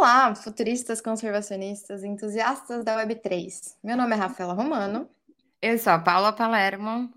[0.00, 3.74] Olá, futuristas, conservacionistas, entusiastas da Web3.
[3.84, 5.06] Meu nome é Rafaela Romano.
[5.60, 7.12] Eu sou a Paula Palermo.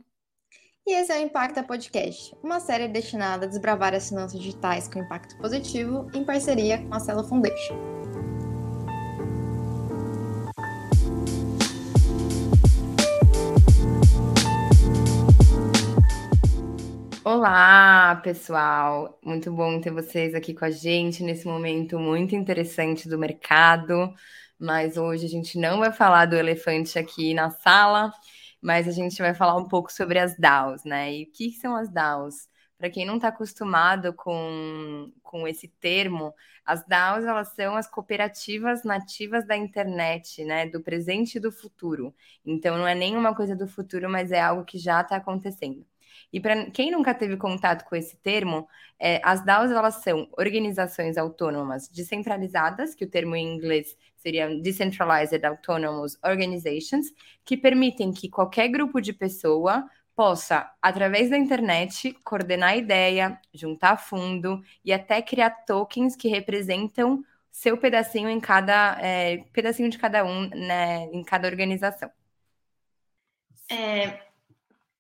[0.85, 4.99] E esse é o Impacta Podcast, uma série destinada a desbravar as finanças digitais com
[4.99, 8.32] impacto positivo em parceria com a Celo Foundation.
[17.25, 19.17] Olá, pessoal!
[19.23, 24.13] Muito bom ter vocês aqui com a gente nesse momento muito interessante do mercado.
[24.59, 28.11] Mas hoje a gente não vai falar do elefante aqui na sala,
[28.61, 31.13] mas a gente vai falar um pouco sobre as DAOs, né?
[31.13, 32.47] E o que são as DAOs?
[32.77, 36.33] Para quem não está acostumado com, com esse termo,
[36.65, 40.67] as DAOs elas são as cooperativas nativas da internet, né?
[40.67, 42.13] Do presente e do futuro.
[42.45, 45.85] Então não é nenhuma coisa do futuro, mas é algo que já está acontecendo.
[46.33, 48.67] E para quem nunca teve contato com esse termo,
[48.99, 55.45] é, as DAOs elas são organizações autônomas descentralizadas, que o termo em inglês seria Decentralized
[55.45, 57.07] Autonomous Organizations,
[57.45, 64.61] que permitem que qualquer grupo de pessoa possa, através da internet, coordenar ideia, juntar fundo
[64.83, 70.49] e até criar tokens que representam seu pedacinho em cada é, pedacinho de cada um,
[70.49, 72.09] né, em cada organização.
[73.69, 74.32] É,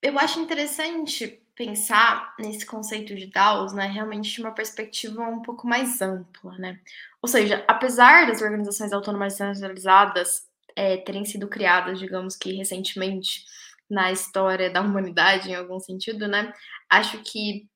[0.03, 5.67] eu acho interessante pensar nesse conceito de DAOs, né, realmente de uma perspectiva um pouco
[5.67, 6.79] mais ampla, né?
[7.21, 10.43] Ou seja, apesar das organizações autônomas centralizadas
[10.75, 13.45] é, terem sido criadas, digamos que recentemente
[13.89, 16.51] na história da humanidade, em algum sentido, né?
[16.89, 17.67] Acho que,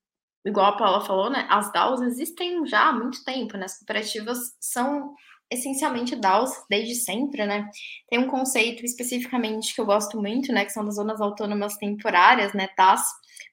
[0.45, 3.65] igual a Paula falou, né, as DAOs existem já há muito tempo, né?
[3.65, 5.15] As cooperativas são
[5.51, 7.69] essencialmente DAOs desde sempre, né?
[8.09, 10.65] Tem um conceito especificamente que eu gosto muito, né?
[10.65, 12.67] Que são das zonas autônomas temporárias, né?
[12.75, 13.01] TAS,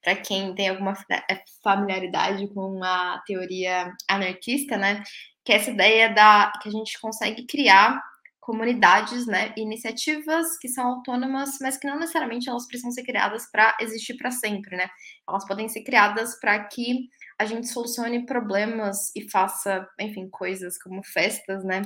[0.02, 5.02] para quem tem alguma é, familiaridade com a teoria anarquista, né?
[5.44, 8.02] Que é essa ideia da que a gente consegue criar
[8.44, 13.74] comunidades, né, iniciativas que são autônomas, mas que não necessariamente elas precisam ser criadas para
[13.80, 14.86] existir para sempre, né?
[15.26, 17.08] Elas podem ser criadas para que
[17.38, 21.82] a gente solucione problemas e faça, enfim, coisas como festas, né,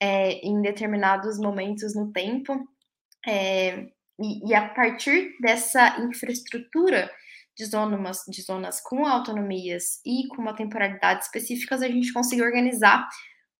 [0.00, 2.68] é, em determinados momentos no tempo.
[3.26, 3.86] É,
[4.20, 7.10] e, e, a partir dessa infraestrutura
[7.56, 13.08] de zonas, de zonas com autonomias e com uma temporalidade específicas, a gente consegue organizar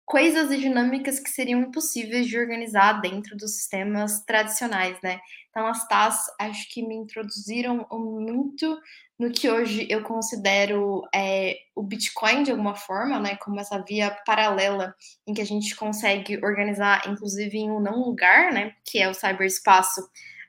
[0.08, 5.20] coisas e dinâmicas que seriam impossíveis de organizar dentro dos sistemas tradicionais, né?
[5.50, 8.78] Então, as TAs acho que me introduziram muito
[9.18, 13.36] no que hoje eu considero é, o Bitcoin de alguma forma, né?
[13.36, 14.94] Como essa via paralela
[15.26, 18.72] em que a gente consegue organizar, inclusive em um não lugar, né?
[18.86, 20.00] Que é o cyberespaço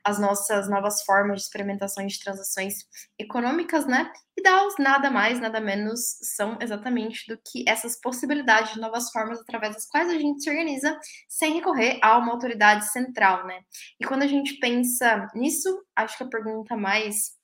[0.04, 2.74] as nossas novas formas de experimentações de transações
[3.18, 4.10] econômicas, né?
[4.36, 6.00] E DAOs nada mais, nada menos
[6.34, 10.50] são exatamente do que essas possibilidades de novas formas através das quais a gente se
[10.50, 13.60] organiza sem recorrer a uma autoridade central, né?
[14.00, 17.38] E quando a gente pensa nisso, acho que a pergunta mais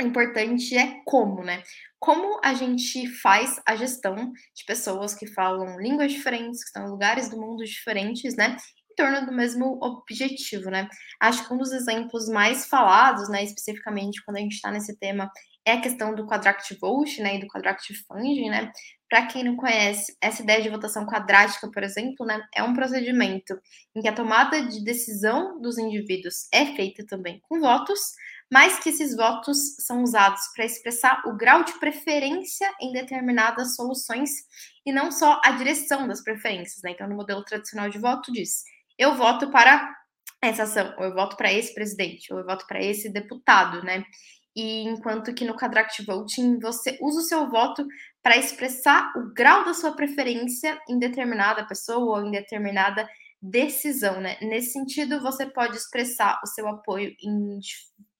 [0.00, 1.62] importante é como, né?
[1.98, 6.90] Como a gente faz a gestão de pessoas que falam línguas diferentes, que estão em
[6.90, 8.56] lugares do mundo diferentes, né?
[8.98, 10.88] Torno do mesmo objetivo, né?
[11.20, 15.30] Acho que um dos exemplos mais falados, né, especificamente quando a gente está nesse tema,
[15.64, 18.72] é a questão do quadratic vote, né, e do quadratic funding, né?
[19.08, 23.58] Para quem não conhece, essa ideia de votação quadrática, por exemplo, né, é um procedimento
[23.94, 28.00] em que a tomada de decisão dos indivíduos é feita também com votos,
[28.50, 34.30] mas que esses votos são usados para expressar o grau de preferência em determinadas soluções
[34.84, 36.92] e não só a direção das preferências, né?
[36.92, 38.64] Então, no modelo tradicional de voto diz
[38.98, 39.94] eu voto para
[40.42, 44.04] essa ação, ou eu voto para esse presidente, ou eu voto para esse deputado, né?
[44.54, 47.86] E enquanto que no quadrant voting você usa o seu voto
[48.22, 53.08] para expressar o grau da sua preferência em determinada pessoa ou em determinada
[53.40, 54.36] decisão, né?
[54.42, 57.60] Nesse sentido, você pode expressar o seu apoio em,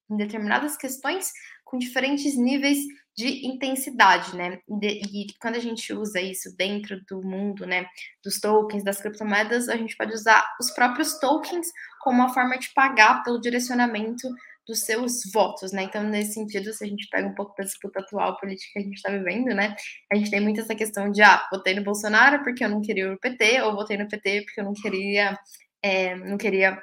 [0.09, 1.31] em determinadas questões
[1.65, 2.79] com diferentes níveis
[3.19, 4.59] de intensidade, né?
[4.81, 7.85] E, quando a gente usa isso dentro do mundo, né,
[8.23, 11.67] dos tokens, das criptomoedas, a gente pode usar os próprios tokens
[12.01, 14.25] como uma forma de pagar pelo direcionamento
[14.65, 15.83] dos seus votos, né?
[15.83, 18.83] Então, nesse sentido, se a gente pega um pouco da disputa atual política que a
[18.83, 19.75] gente está vivendo, né?
[20.09, 23.11] A gente tem muito essa questão de, ah, votei no Bolsonaro porque eu não queria
[23.11, 25.37] o PT, ou votei no PT porque eu não queria,
[25.83, 26.81] é, não queria,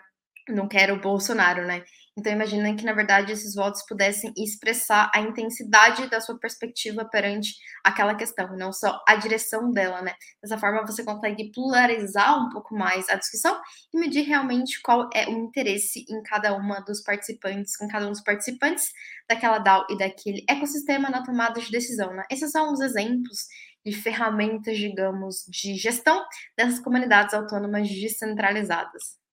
[0.50, 1.82] não quero o Bolsonaro, né?
[2.18, 7.54] Então, imagina que, na verdade, esses votos pudessem expressar a intensidade da sua perspectiva perante
[7.84, 10.14] aquela questão, não só a direção dela, né?
[10.42, 13.60] Dessa forma, você consegue pluralizar um pouco mais a discussão
[13.92, 18.12] e medir realmente qual é o interesse em cada uma dos participantes, em cada um
[18.12, 18.90] dos participantes
[19.28, 22.22] daquela DAO e daquele ecossistema na tomada de decisão, né?
[22.30, 23.46] Esses são os exemplos
[23.84, 26.24] de ferramentas, digamos, de gestão
[26.56, 29.25] dessas comunidades autônomas descentralizadas.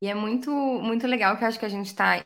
[0.00, 2.24] E é muito, muito legal que eu acho que a gente está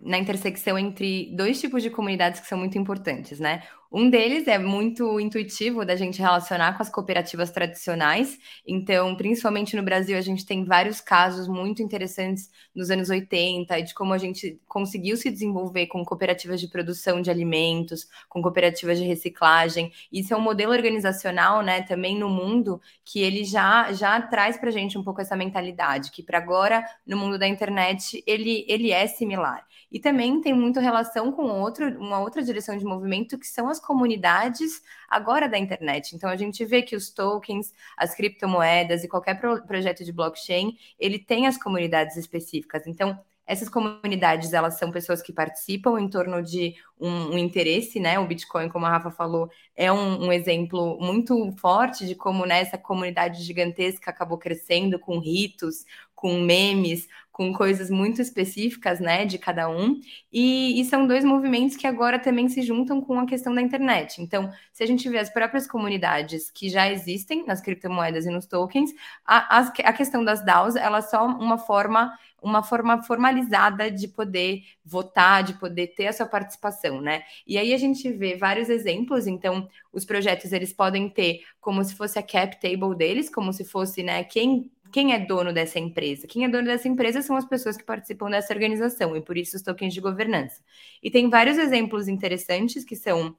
[0.00, 3.62] na intersecção entre dois tipos de comunidades que são muito importantes, né?
[3.96, 8.36] Um deles é muito intuitivo da gente relacionar com as cooperativas tradicionais.
[8.66, 13.94] Então, principalmente no Brasil, a gente tem vários casos muito interessantes nos anos 80 de
[13.94, 19.04] como a gente conseguiu se desenvolver com cooperativas de produção de alimentos, com cooperativas de
[19.04, 19.92] reciclagem.
[20.12, 24.70] Isso é um modelo organizacional, né, também no mundo que ele já já traz para
[24.70, 28.90] a gente um pouco essa mentalidade que para agora no mundo da internet ele ele
[28.90, 29.64] é similar.
[29.92, 33.83] E também tem muito relação com outro, uma outra direção de movimento que são as
[33.84, 36.16] comunidades agora da internet.
[36.16, 40.76] Então a gente vê que os tokens, as criptomoedas e qualquer pro projeto de blockchain,
[40.98, 42.86] ele tem as comunidades específicas.
[42.86, 48.18] Então essas comunidades, elas são pessoas que participam em torno de um, um interesse, né?
[48.18, 52.60] O Bitcoin, como a Rafa falou, é um, um exemplo muito forte de como né,
[52.60, 55.84] essa comunidade gigantesca acabou crescendo com ritos,
[56.24, 60.00] com memes, com coisas muito específicas, né, de cada um.
[60.32, 64.22] E, e, são dois movimentos que agora também se juntam com a questão da internet.
[64.22, 68.46] Então, se a gente vê as próprias comunidades que já existem nas criptomoedas e nos
[68.46, 68.90] tokens,
[69.22, 74.62] a, a, questão das DAOs, ela é só uma forma uma forma formalizada de poder
[74.84, 77.22] votar, de poder ter a sua participação, né?
[77.46, 81.94] E aí a gente vê vários exemplos, então os projetos eles podem ter como se
[81.94, 86.24] fosse a cap table deles, como se fosse, né, quem quem é dono dessa empresa?
[86.28, 89.56] Quem é dono dessa empresa são as pessoas que participam dessa organização, e por isso
[89.56, 90.62] os tokens de governança.
[91.02, 93.36] E tem vários exemplos interessantes que são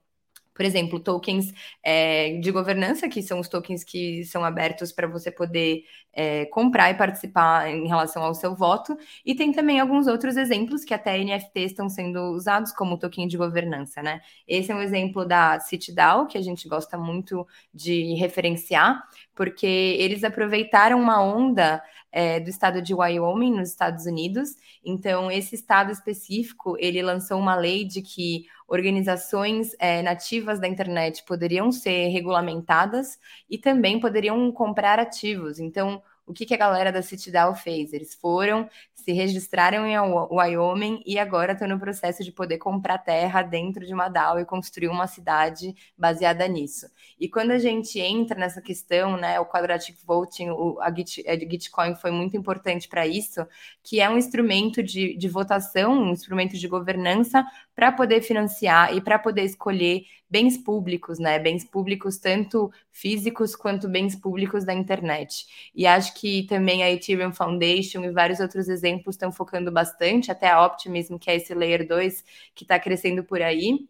[0.56, 1.54] por exemplo, tokens
[1.84, 6.90] é, de governança, que são os tokens que são abertos para você poder é, comprar
[6.90, 8.98] e participar em relação ao seu voto.
[9.26, 13.36] E tem também alguns outros exemplos que até NFTs estão sendo usados como token de
[13.36, 14.22] governança, né?
[14.48, 19.04] Esse é um exemplo da CityDAO, que a gente gosta muito de referenciar,
[19.36, 21.84] porque eles aproveitaram uma onda
[22.16, 24.56] é, do estado de Wyoming, nos Estados Unidos.
[24.86, 31.26] Então, esse estado específico, ele lançou uma lei de que organizações é, nativas da internet
[31.26, 33.20] poderiam ser regulamentadas
[33.50, 35.60] e também poderiam comprar ativos.
[35.60, 37.92] Então, o que, que a galera da CityDAO fez?
[37.92, 38.70] Eles foram,
[39.06, 43.94] se registraram em Wyoming e agora estão no processo de poder comprar terra dentro de
[43.94, 46.88] uma DAO e construir uma cidade baseada nisso.
[47.20, 51.38] E quando a gente entra nessa questão, né, o quadratic voting, o, a, Git, a
[51.38, 53.46] Gitcoin foi muito importante para isso,
[53.84, 59.02] que é um instrumento de, de votação, um instrumento de governança para poder financiar e
[59.02, 61.38] para poder escolher bens públicos, né?
[61.38, 65.46] Bens públicos tanto físicos quanto bens públicos da internet.
[65.76, 70.50] E acho que também a Ethereum Foundation e vários outros exemplos estão focando bastante, até
[70.50, 73.88] a Optimism, que é esse layer 2 que está crescendo por aí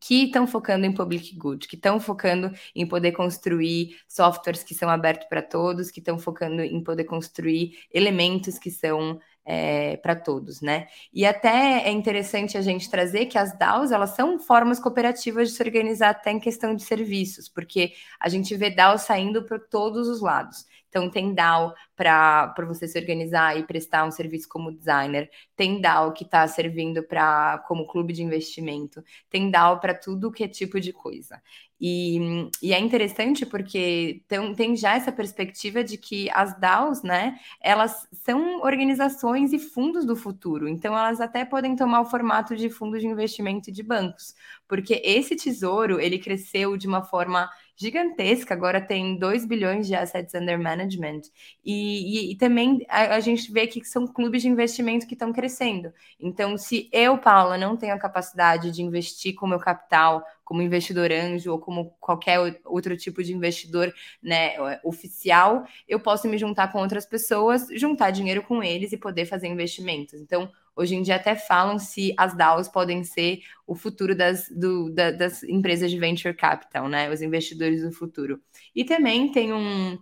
[0.00, 4.88] que estão focando em public good, que estão focando em poder construir softwares que são
[4.88, 10.60] abertos para todos, que estão focando em poder construir elementos que são é, para todos,
[10.60, 10.88] né?
[11.12, 15.54] E até é interessante a gente trazer que as DAOs elas são formas cooperativas de
[15.54, 20.08] se organizar até em questão de serviços, porque a gente vê DAOs saindo para todos
[20.08, 20.66] os lados.
[20.96, 26.12] Então, tem DAO para você se organizar e prestar um serviço como designer, tem DAO
[26.14, 30.80] que está servindo para como clube de investimento, tem DAO para tudo que é tipo
[30.80, 31.42] de coisa.
[31.78, 37.38] E, e é interessante porque tem, tem já essa perspectiva de que as DAOs, né,
[37.60, 42.70] elas são organizações e fundos do futuro, então elas até podem tomar o formato de
[42.70, 44.34] fundos de investimento de bancos,
[44.66, 50.34] porque esse tesouro, ele cresceu de uma forma gigantesca, agora tem 2 bilhões de assets
[50.34, 51.22] under management.
[51.64, 55.32] E, e, e também a, a, gente vê que são clubes de investimento que estão
[55.32, 55.92] crescendo.
[56.18, 60.62] Então, se eu, Paula, não tenho a capacidade de investir com o meu capital como
[60.62, 63.92] investidor anjo ou como qualquer outro tipo de investidor
[64.22, 69.26] né, oficial, eu posso me juntar com outras pessoas, juntar dinheiro com eles e poder
[69.26, 70.20] fazer investimentos.
[70.20, 74.92] Então, Hoje em dia até falam se as DAOs podem ser o futuro das, do,
[74.92, 77.10] da, das empresas de venture capital, né?
[77.10, 78.40] Os investidores do futuro.
[78.74, 79.98] E também tem um,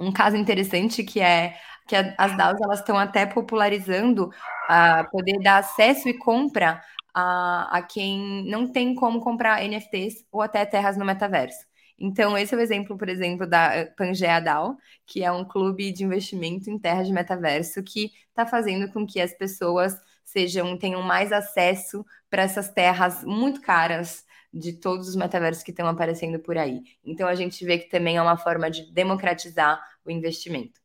[0.00, 1.56] um caso interessante que é
[1.86, 4.28] que as DAOs elas estão até popularizando
[4.68, 6.82] a poder dar acesso e compra
[7.14, 11.64] a, a quem não tem como comprar NFTs ou até terras no metaverso.
[11.98, 16.04] Então, esse é o exemplo, por exemplo, da Pangea DAO, que é um clube de
[16.04, 21.32] investimento em terras de metaverso que está fazendo com que as pessoas sejam tenham mais
[21.32, 26.82] acesso para essas terras muito caras de todos os metaversos que estão aparecendo por aí.
[27.04, 30.80] Então a gente vê que também é uma forma de democratizar o investimento.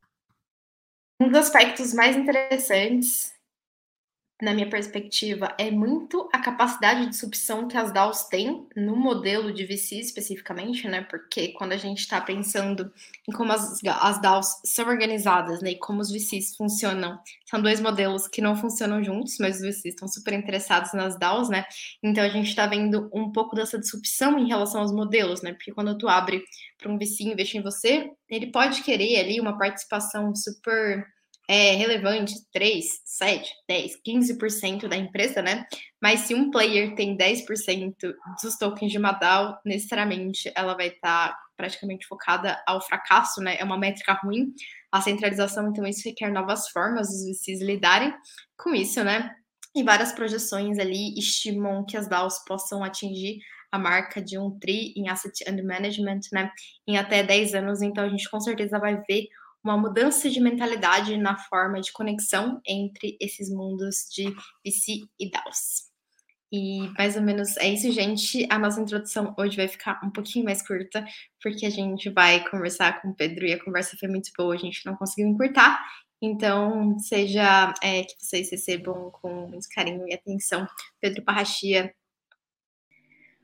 [1.20, 3.34] Um dos aspectos mais interessantes
[4.42, 9.54] na minha perspectiva, é muito a capacidade de subção que as DAOs têm no modelo
[9.54, 11.02] de VC especificamente, né?
[11.02, 12.92] Porque quando a gente está pensando
[13.30, 15.72] em como as, as DAOs são organizadas, né?
[15.72, 19.86] E como os VCs funcionam, são dois modelos que não funcionam juntos, mas os VCs
[19.86, 21.64] estão super interessados nas DAOs, né?
[22.02, 25.54] Então a gente está vendo um pouco dessa disrupção em relação aos modelos, né?
[25.54, 26.44] Porque quando tu abre
[26.80, 31.06] para um VC investir em você, ele pode querer ali uma participação super
[31.54, 35.66] é relevante 3, 7, 10, 15% da empresa, né?
[36.02, 37.94] Mas se um player tem 10%
[38.42, 43.58] dos tokens de uma DAO, necessariamente ela vai estar tá praticamente focada ao fracasso, né?
[43.60, 44.54] É uma métrica ruim
[44.90, 48.14] a centralização, então isso requer novas formas dos VCs lidarem
[48.58, 49.36] com isso, né?
[49.76, 53.40] E várias projeções ali estimam que as DAOs possam atingir
[53.70, 56.50] a marca de um TRI em Asset Under Management, né?
[56.88, 59.28] Em até 10 anos, então a gente com certeza vai ver
[59.64, 64.30] uma mudança de mentalidade na forma de conexão entre esses mundos de
[64.66, 65.92] VC e DAOs.
[66.54, 68.46] E mais ou menos é isso, gente.
[68.50, 71.06] A nossa introdução hoje vai ficar um pouquinho mais curta,
[71.42, 74.58] porque a gente vai conversar com o Pedro e a conversa foi muito boa, a
[74.58, 75.82] gente não conseguiu encurtar.
[76.22, 80.68] Então, seja é, que vocês recebam com muito carinho e atenção
[81.00, 81.94] Pedro Parrachia,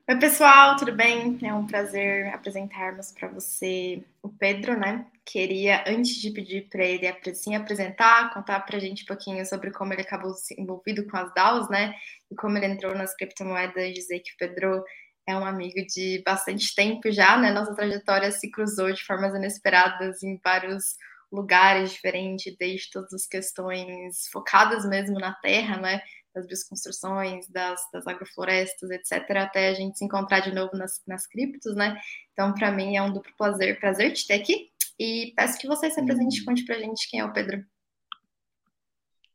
[0.10, 1.38] Oi, pessoal, tudo bem?
[1.44, 5.06] É um prazer apresentarmos para você o Pedro, né?
[5.26, 9.70] Queria, antes de pedir para ele se apresentar, contar para a gente um pouquinho sobre
[9.70, 11.94] como ele acabou se envolvido com as DAOs, né?
[12.32, 14.82] E como ele entrou nas criptomoedas, dizer que o Pedro
[15.28, 17.52] é um amigo de bastante tempo já, né?
[17.52, 20.96] Nossa trajetória se cruzou de formas inesperadas em vários
[21.30, 26.02] lugares diferentes, desde todas as questões focadas mesmo na terra, né?
[26.38, 31.25] Das bioconstruções, das, das agroflorestas, etc., até a gente se encontrar de novo nas, nas
[31.25, 32.00] criptos, né?
[32.34, 34.70] Então, para mim é um duplo prazer, prazer te ter aqui.
[35.00, 37.63] E peço que você se apresente e conte para a gente quem é o Pedro.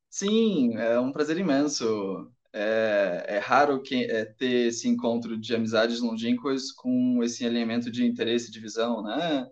[0.08, 2.30] Sim, é um prazer imenso.
[2.52, 8.04] É, é raro que, é, ter esse encontro de amizades longínquas com esse alinhamento de
[8.04, 9.48] interesse e de visão, né?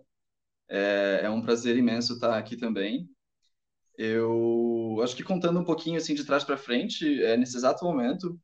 [0.69, 3.09] É, é um prazer imenso estar aqui também.
[4.03, 8.35] Eu acho que contando um pouquinho assim de trás para frente, é, nesse exato momento,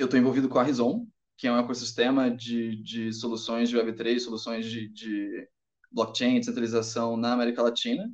[0.00, 1.06] eu estou envolvido com a Rizon,
[1.38, 5.48] que é um ecossistema de, de soluções de Web3, soluções de, de
[5.92, 8.10] blockchain, descentralização na América Latina.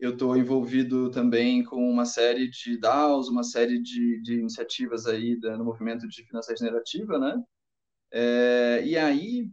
[0.00, 5.38] Eu estou envolvido também com uma série de DAOs, uma série de, de iniciativas aí
[5.38, 7.40] da, no movimento de finança generativa, né?
[8.10, 9.48] É, e aí,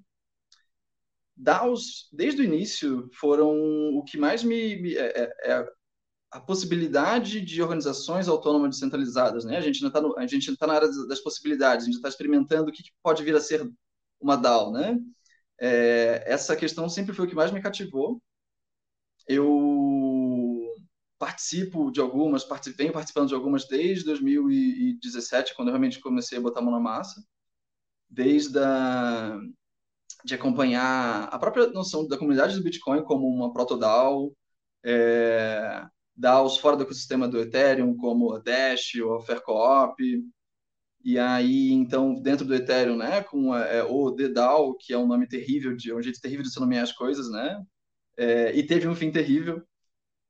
[1.37, 3.51] DAOs, desde o início, foram
[3.95, 5.80] o que mais me, me é, é, é
[6.31, 9.57] a possibilidade de organizações autônomas descentralizadas, né?
[9.57, 12.69] A gente ainda está a gente está na área das possibilidades, a gente está experimentando
[12.69, 13.69] o que, pode vir a ser
[14.19, 14.97] uma DAO, né?
[15.59, 18.21] É, essa questão sempre foi o que mais me cativou.
[19.27, 20.73] Eu
[21.19, 22.47] participo de algumas,
[22.77, 26.79] venho participando de algumas desde 2017, quando eu realmente comecei a botar a mão na
[26.79, 27.23] massa,
[28.09, 29.37] desde a,
[30.25, 34.35] de acompanhar a própria noção da comunidade do Bitcoin como uma proto-DAO,
[34.83, 35.85] é,
[36.15, 40.01] DAOs fora do ecossistema do Ethereum, como a Dash ou a Faircoop.
[41.03, 45.07] E aí, então, dentro do Ethereum, né, com a, é, o DDAO, que é um
[45.07, 47.59] nome terrível, de, um jeito terrível de se nomear as coisas, né,
[48.17, 49.63] é, e teve um fim terrível.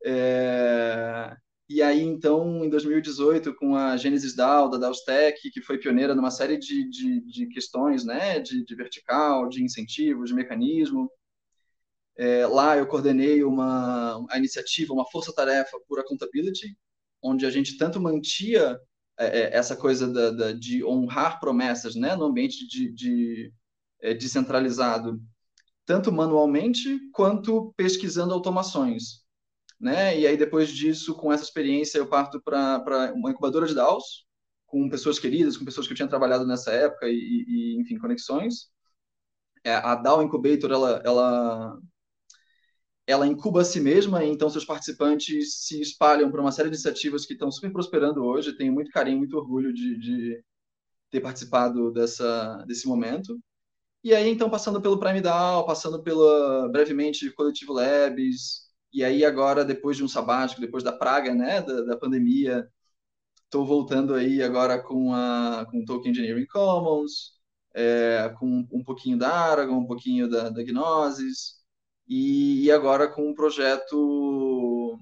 [0.05, 1.35] É,
[1.69, 6.15] e aí, então, em 2018, com a Genesis DAO, da DAOS Tech, que foi pioneira
[6.15, 11.09] numa série de, de, de questões, né, de, de vertical, de incentivos, de mecanismo,
[12.21, 16.77] é, lá eu coordenei uma a iniciativa, uma força-tarefa por accountability,
[17.19, 18.79] onde a gente tanto mantia
[19.17, 23.51] é, é, essa coisa da, da, de honrar promessas né, no ambiente de, de
[24.01, 25.19] é, descentralizado,
[25.83, 29.23] tanto manualmente quanto pesquisando automações.
[29.79, 30.19] Né?
[30.19, 34.27] E aí, depois disso, com essa experiência, eu parto para uma incubadora de DAOs,
[34.67, 38.69] com pessoas queridas, com pessoas que eu tinha trabalhado nessa época e, e enfim, conexões.
[39.63, 41.79] É, a DAO Incubator, ela, ela
[43.11, 47.25] ela incuba a si mesma, então seus participantes se espalham para uma série de iniciativas
[47.25, 48.55] que estão super prosperando hoje.
[48.57, 50.43] Tenho muito carinho, muito orgulho de, de
[51.11, 53.39] ter participado dessa, desse momento.
[54.03, 59.63] E aí, então, passando pelo Prime DAO, passando pela, brevemente, Coletivo Labs, e aí agora,
[59.63, 62.67] depois de um sabático, depois da praga, né, da, da pandemia,
[63.43, 67.39] estou voltando aí agora com a com Token Engineering Commons,
[67.73, 71.60] é, com um pouquinho da Aragon, um pouquinho da, da Gnosis,
[72.13, 74.99] e, agora com um projeto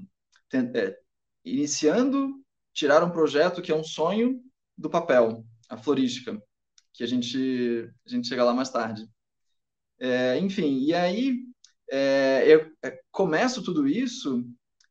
[0.54, 0.98] é,
[1.44, 2.34] iniciando
[2.74, 4.42] tirar um projeto que é um sonho
[4.78, 6.42] do papel, a florística,
[6.94, 9.08] que a gente a gente chega lá mais tarde.
[10.00, 11.38] É, enfim, e aí
[11.92, 14.46] é, eu é, começo tudo isso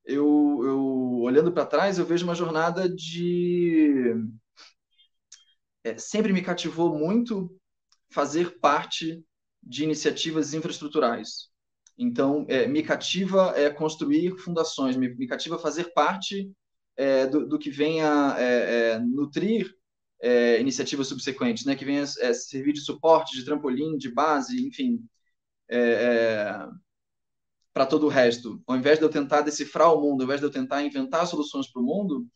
[0.08, 4.14] eu, eu olhando para trás, eu vejo uma jornada de.
[5.84, 7.54] É, sempre me cativou muito
[8.10, 9.22] fazer parte
[9.62, 11.50] de iniciativas infraestruturais.
[11.98, 16.48] Então, é, me cativa é, construir fundações, me, me cativa fazer parte
[16.96, 19.74] é, do, do, que venha é, é, nutrir
[20.22, 21.74] é, iniciativas subsequentes, né?
[21.74, 25.04] que venha servir de suporte, de trampolim, de base, enfim,
[27.72, 28.62] para todo o resto.
[28.66, 31.70] Ao invés de eu tentar decifrar o mundo, ao invés de eu tentar inventar soluções
[31.70, 32.26] para o mundo,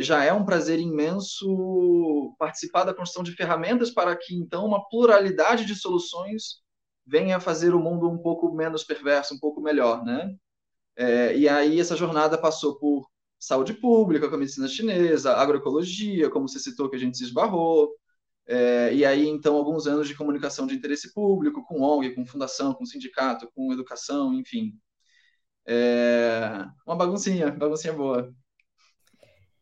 [0.00, 5.64] já é um prazer imenso participar da construção de ferramentas para que, então, uma pluralidade
[5.64, 6.65] de soluções
[7.06, 10.34] venha fazer o mundo um pouco menos perverso, um pouco melhor, né?
[10.96, 13.06] É, e aí essa jornada passou por
[13.38, 17.94] saúde pública, com a medicina chinesa, agroecologia, como você citou que a gente se esbarrou,
[18.46, 22.74] é, e aí então alguns anos de comunicação de interesse público, com ONG, com fundação,
[22.74, 24.72] com sindicato, com educação, enfim.
[25.66, 28.32] É, uma baguncinha, baguncinha boa.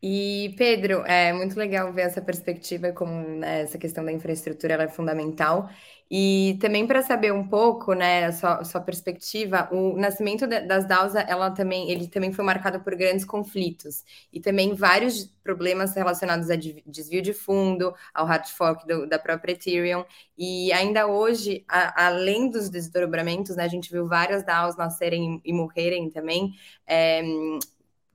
[0.07, 4.89] E, Pedro, é muito legal ver essa perspectiva, como né, essa questão da infraestrutura é
[4.89, 5.71] fundamental.
[6.11, 10.87] E também para saber um pouco, né, a sua, a sua perspectiva, o nascimento das
[10.87, 16.51] DAOs, ela também, ele também foi marcado por grandes conflitos e também vários problemas relacionados
[16.51, 20.05] a desvio de fundo, ao hard fork do, da própria Ethereum.
[20.37, 25.53] E ainda hoje, a, além dos desdobramentos, né, a gente viu várias DAOs nascerem e
[25.53, 26.53] morrerem também.
[26.87, 27.23] É,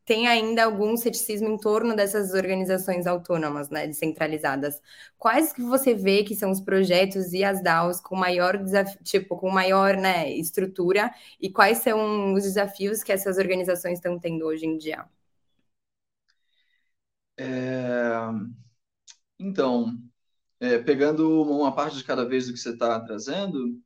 [0.10, 4.82] tem ainda algum ceticismo em torno dessas organizações autônomas, né, descentralizadas.
[5.20, 9.38] Quais que você vê que são os projetos e as DAOs com maior desafio, tipo,
[9.38, 14.66] com maior, né, estrutura e quais são os desafios que essas organizações estão tendo hoje
[14.66, 15.06] em dia?
[17.38, 18.50] É...
[19.40, 19.98] Então,
[20.60, 23.80] é, pegando uma parte de cada vez do que você está trazendo,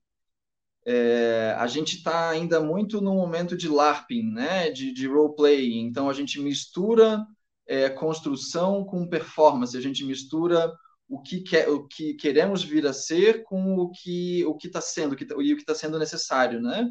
[0.86, 4.70] é, a gente está ainda muito no momento de LARPing, né?
[4.70, 5.78] de, de role-play.
[5.80, 7.26] Então, a gente mistura
[7.66, 10.72] é, construção com performance, a gente mistura
[11.08, 14.82] o que, quer, o que queremos vir a ser com o que o que está
[14.82, 16.62] sendo tá, e o que está sendo necessário.
[16.62, 16.90] Né?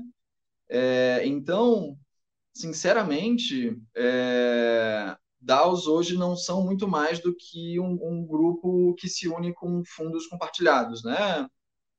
[0.68, 1.96] É, então,
[2.54, 9.28] sinceramente, é, DAOs hoje não são muito mais do que um, um grupo que se
[9.28, 11.46] une com fundos compartilhados, né?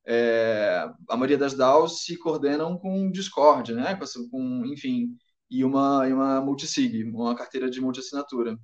[0.05, 3.95] É, a maioria das DAOs se coordenam com Discord, né?
[3.95, 5.17] Com, com enfim,
[5.49, 8.57] e uma, e uma multisig, uma carteira de multi-assinatura.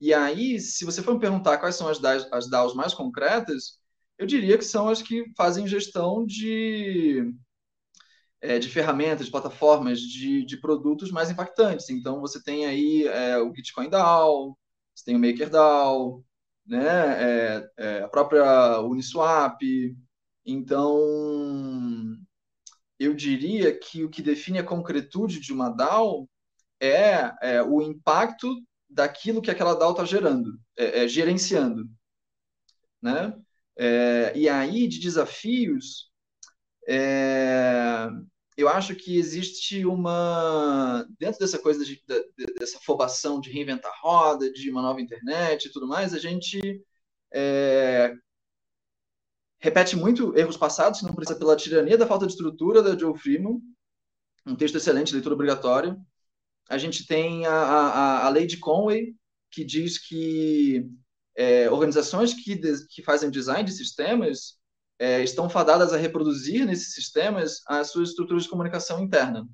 [0.00, 3.78] E aí, se você for me perguntar quais são as DAOs, as DAOs mais concretas,
[4.18, 7.32] eu diria que são as que fazem gestão de,
[8.40, 11.90] é, de ferramentas, de plataformas, de, de produtos mais impactantes.
[11.90, 14.56] Então, você tem aí é, o Bitcoin DAO,
[14.94, 16.24] você tem o MakerDAO,
[16.66, 17.58] né?
[17.58, 19.58] É, é, a própria Uniswap,
[20.44, 22.16] então,
[22.98, 26.28] eu diria que o que define a concretude de uma DAO
[26.80, 28.48] é, é o impacto
[28.88, 31.88] daquilo que aquela DAO está gerando, é, é, gerenciando.
[33.02, 33.34] Né?
[33.76, 36.10] É, e aí, de desafios,
[36.88, 38.08] é,
[38.56, 41.06] eu acho que existe uma.
[41.18, 45.72] Dentro dessa coisa, de, de, dessa afobação de reinventar roda, de uma nova internet e
[45.72, 46.60] tudo mais, a gente
[47.32, 48.14] é,
[49.60, 53.60] repete muito erros passados, não precisa pela tirania da falta de estrutura da Joe Freeman,
[54.46, 55.96] um texto excelente, leitura obrigatória.
[56.68, 59.14] A gente tem a, a, a lei de Conway,
[59.50, 60.88] que diz que
[61.36, 64.58] é, organizações que, de, que fazem design de sistemas
[64.98, 69.46] é, estão fadadas a reproduzir nesses sistemas as suas estruturas de comunicação interna.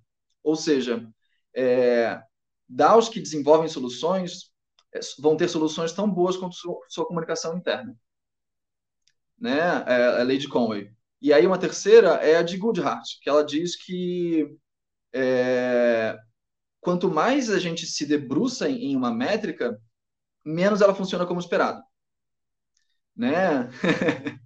[0.42, 1.08] Ou seja,
[1.54, 2.20] é,
[2.68, 4.52] DAOs que desenvolvem soluções
[4.94, 7.96] é, vão ter soluções tão boas quanto sua, sua comunicação interna
[9.38, 9.84] né?
[9.86, 10.90] É a lei de Conway.
[11.20, 14.56] E aí uma terceira é a de Goodhart, que ela diz que
[15.12, 16.16] é,
[16.80, 19.80] quanto mais a gente se debruça em, em uma métrica,
[20.44, 21.82] menos ela funciona como esperado,
[23.14, 23.68] né?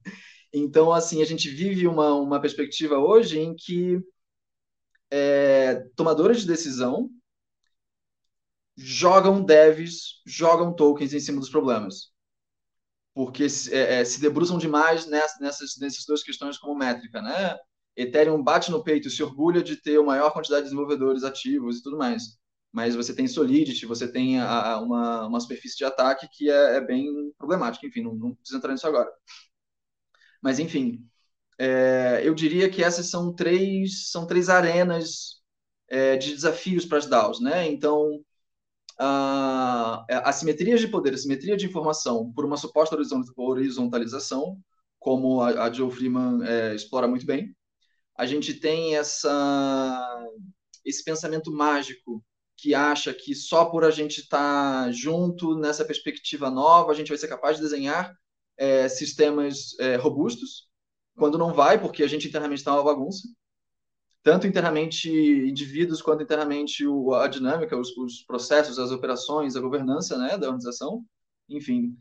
[0.53, 4.01] então, assim, a gente vive uma, uma perspectiva hoje em que
[5.11, 7.11] é, tomadores de decisão
[8.77, 12.11] jogam devs, jogam tokens em cima dos problemas
[13.21, 17.55] porque é, é, se debruçam demais nessas, nessas duas questões como métrica, né?
[17.95, 21.83] Ethereum bate no peito, se orgulha de ter a maior quantidade de desenvolvedores ativos e
[21.83, 22.39] tudo mais.
[22.73, 26.77] Mas você tem Solidity, você tem a, a, uma, uma superfície de ataque que é,
[26.77, 27.87] é bem problemática.
[27.87, 29.11] Enfim, não, não precisa entrar nisso agora.
[30.41, 31.07] Mas, enfim,
[31.59, 35.43] é, eu diria que essas são três, são três arenas
[35.89, 37.39] é, de desafios para as DAOs.
[37.39, 37.69] Né?
[37.69, 38.25] Então,
[39.01, 42.97] uh, assimetrias de poder, assimetria de informação por uma suposta
[43.37, 44.59] horizontalização,
[44.99, 47.55] como a, a Joe Freeman é, explora muito bem.
[48.17, 50.27] A gente tem essa
[50.85, 52.25] esse pensamento mágico
[52.57, 57.09] que acha que só por a gente estar tá junto nessa perspectiva nova a gente
[57.09, 58.15] vai ser capaz de desenhar
[58.59, 60.69] é, sistemas é, robustos,
[61.17, 63.27] quando não vai, porque a gente internamente está uma bagunça.
[64.23, 70.19] Tanto internamente indivíduos quanto internamente o, a dinâmica, os, os, processos, as operações, a governança
[70.19, 71.05] né, da organização,
[71.49, 71.97] enfim.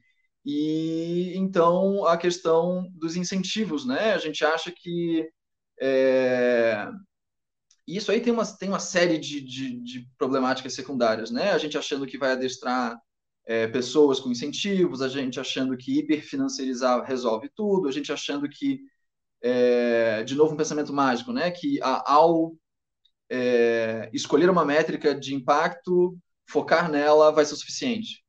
[0.45, 4.13] E então a questão dos incentivos, né?
[4.13, 5.29] A gente acha que
[5.81, 6.89] é,
[7.87, 11.51] isso aí tem uma, tem uma série de, de, de, problemáticas secundárias, né?
[11.51, 12.99] A gente achando que vai adestrar
[13.45, 18.79] é, pessoas com incentivos, a gente achando que hiperfinanciarizar resolve tudo, a gente achando que,
[19.41, 21.51] é, de novo, um pensamento mágico, né?
[21.51, 22.55] Que a, ao
[23.29, 26.17] é, escolher uma métrica de impacto,
[26.49, 28.23] focar nela vai ser o suficiente.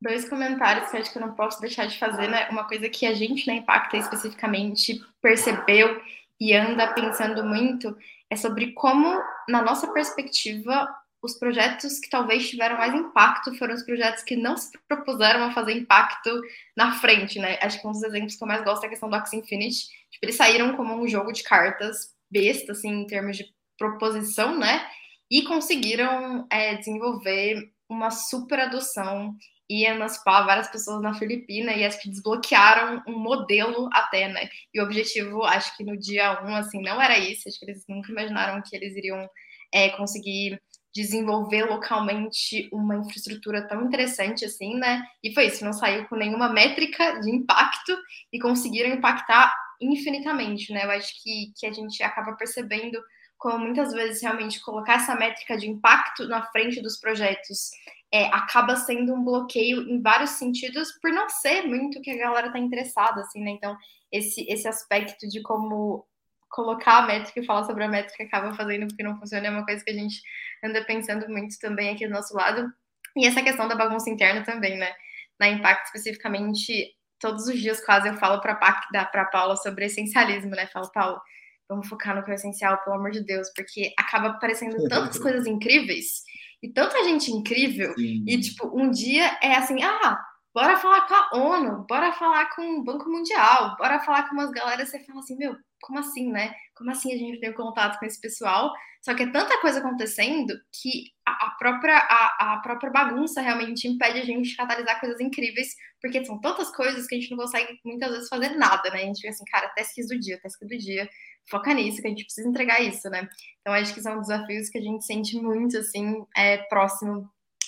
[0.00, 2.48] Dois comentários que eu acho que eu não posso deixar de fazer, né?
[2.48, 6.00] Uma coisa que a gente na Impacta especificamente percebeu
[6.40, 7.94] e anda pensando muito
[8.30, 10.88] é sobre como, na nossa perspectiva,
[11.22, 15.52] os projetos que talvez tiveram mais impacto foram os projetos que não se propuseram a
[15.52, 16.30] fazer impacto
[16.76, 17.58] na frente, né?
[17.60, 19.88] Acho que um dos exemplos que eu mais gosto é a questão do Axie Infinity.
[20.10, 23.44] Tipo, eles saíram como um jogo de cartas besta, assim, em termos de
[23.78, 24.86] proposição, né?
[25.30, 29.36] E conseguiram é, desenvolver uma super adoção
[29.68, 34.48] e emancipar várias pessoas na Filipina e acho que desbloquearam um modelo até, né?
[34.74, 37.66] E o objetivo, acho que no dia 1, um, assim, não era isso, acho que
[37.66, 39.28] eles nunca imaginaram que eles iriam
[39.72, 40.60] é, conseguir
[40.94, 45.04] desenvolver localmente uma infraestrutura tão interessante assim, né?
[45.22, 47.96] E foi isso, não saiu com nenhuma métrica de impacto
[48.32, 50.84] e conseguiram impactar infinitamente, né?
[50.84, 53.00] Eu acho que, que a gente acaba percebendo
[53.38, 57.70] como muitas vezes realmente colocar essa métrica de impacto na frente dos projetos
[58.12, 62.48] é, acaba sendo um bloqueio em vários sentidos por não ser muito que a galera
[62.48, 63.50] está interessada, assim, né?
[63.52, 63.76] Então,
[64.10, 66.04] esse, esse aspecto de como
[66.50, 69.50] colocar a métrica e falar sobre a métrica acaba fazendo com que não funcione é
[69.50, 70.20] uma coisa que a gente
[70.62, 72.70] anda pensando muito também aqui do nosso lado.
[73.16, 74.92] E essa questão da bagunça interna também, né?
[75.38, 80.66] Na Impact, especificamente, todos os dias quase eu falo para a Paula sobre essencialismo, né?
[80.66, 81.20] Falo, Paulo,
[81.68, 85.46] vamos focar no que é essencial, pelo amor de Deus, porque acaba aparecendo tantas coisas
[85.46, 86.24] incríveis
[86.62, 87.94] e tanta gente incrível.
[87.94, 88.24] Sim.
[88.26, 90.18] E, tipo, um dia é assim, ah,
[90.54, 94.50] bora falar com a ONU, bora falar com o Banco Mundial, bora falar com umas
[94.50, 94.84] galera.
[94.84, 96.54] Você fala assim, meu, como assim, né?
[96.74, 98.72] Como assim a gente tem contato com esse pessoal?
[99.02, 104.18] Só que é tanta coisa acontecendo que a, própria, a, a, própria bagunça realmente impede
[104.18, 107.80] a gente de catalisar coisas incríveis, porque são tantas coisas que a gente não consegue
[107.82, 108.98] muitas vezes fazer nada, né?
[108.98, 111.08] A gente fica assim, cara, tasks do dia, task do dia,
[111.48, 113.26] foca nisso, que a gente precisa entregar isso, né?
[113.60, 117.26] Então, acho que são desafios que a gente sente muito, assim, é, próximo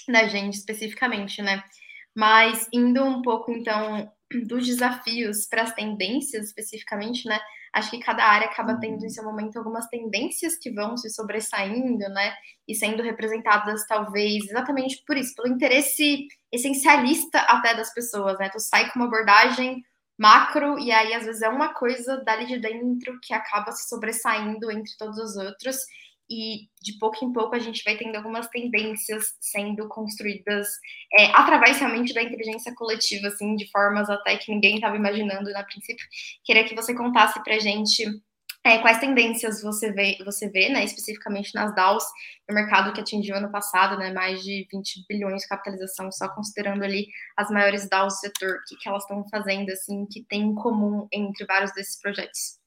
[0.08, 1.64] da gente especificamente, né?
[2.16, 4.10] Mas indo um pouco, então,
[4.46, 7.38] dos desafios para as tendências especificamente, né?
[7.72, 12.06] Acho que cada área acaba tendo em seu momento algumas tendências que vão se sobressaindo,
[12.10, 12.34] né?
[12.68, 18.50] E sendo representadas, talvez, exatamente por isso, pelo interesse essencialista até das pessoas, né?
[18.50, 19.82] Tu sai com uma abordagem
[20.18, 24.70] macro, e aí às vezes é uma coisa dali de dentro que acaba se sobressaindo
[24.70, 25.76] entre todos os outros
[26.32, 30.66] e de pouco em pouco a gente vai tendo algumas tendências sendo construídas
[31.18, 35.62] é, através realmente da inteligência coletiva, assim, de formas até que ninguém estava imaginando na
[35.62, 36.06] princípio.
[36.42, 38.04] Queria que você contasse para a gente
[38.64, 42.04] é, quais tendências você vê, você vê, né, especificamente nas DAOs,
[42.48, 46.82] no mercado que atingiu ano passado, né, mais de 20 bilhões de capitalização, só considerando
[46.82, 50.42] ali as maiores DAOs do setor, o que, que elas estão fazendo, assim, que tem
[50.42, 52.61] em comum entre vários desses projetos.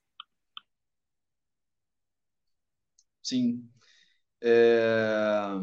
[3.26, 3.68] Sim.
[4.42, 5.60] É...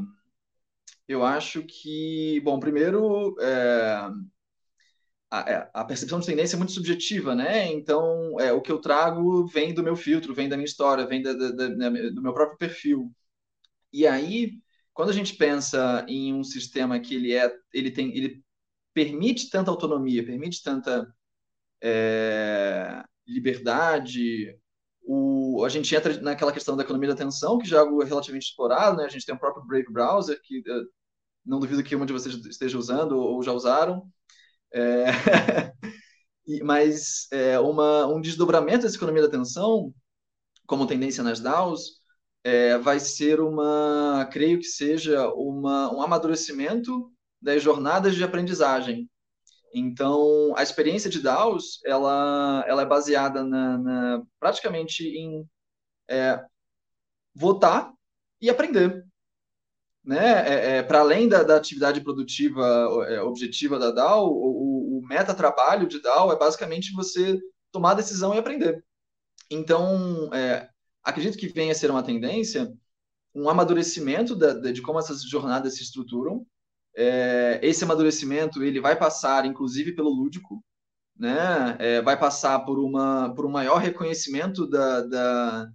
[1.06, 4.10] Eu acho que, bom, primeiro, é...
[5.30, 7.66] A, é, a, percepção de tendência é muito subjetiva, né?
[7.72, 11.22] Então, é, o que eu trago vem do meu filtro, vem da minha história, vem
[11.22, 13.10] da, da, da, do meu próprio perfil.
[13.92, 14.60] E aí,
[14.92, 18.44] quando a gente pensa em um sistema que ele é, ele tem, ele
[18.94, 21.10] permite tanta autonomia, permite tanta
[21.82, 24.56] é, liberdade,
[25.02, 25.31] o,
[25.64, 28.96] a gente entra naquela questão da economia da atenção, que já é algo relativamente explorado,
[28.96, 29.04] né?
[29.04, 30.86] A gente tem o próprio Brave Browser, que uh,
[31.44, 34.06] não duvido que uma de vocês esteja usando ou já usaram.
[34.72, 35.06] É...
[36.62, 39.94] mas é, uma, um desdobramento dessa economia da atenção,
[40.66, 42.00] como tendência nas DAOs,
[42.44, 49.08] é, vai ser uma, creio que seja uma, um amadurecimento das jornadas de aprendizagem.
[49.74, 55.48] Então, a experiência de DAOs, ela, ela é baseada na, na praticamente em
[56.08, 56.44] é,
[57.34, 57.92] votar
[58.40, 59.04] e aprender.
[60.04, 60.18] Né?
[60.18, 62.64] É, é, Para além da, da, atividade produtiva
[63.08, 68.38] é, objetiva da DAO, o, o meta-trabalho de DAO é basicamente você tomar decisão e
[68.38, 68.84] aprender.
[69.50, 70.68] Então, é,
[71.02, 72.72] acredito que venha a ser uma tendência,
[73.34, 76.46] um amadurecimento da, de como essas jornadas se estruturam.
[76.96, 80.62] É, esse amadurecimento ele vai passar, inclusive, pelo lúdico,
[81.16, 81.76] né?
[81.78, 85.68] É, vai passar por, uma, por um maior reconhecimento da, da,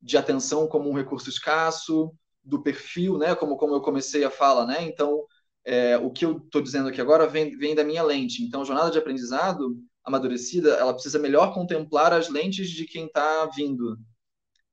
[0.00, 3.34] de atenção como um recurso escasso, do perfil, né?
[3.34, 4.82] Como, como eu comecei a fala, né?
[4.82, 5.24] Então,
[5.64, 8.42] é, o que eu estou dizendo aqui agora vem, vem da minha lente.
[8.42, 13.98] Então, jornada de aprendizado amadurecida, ela precisa melhor contemplar as lentes de quem está vindo,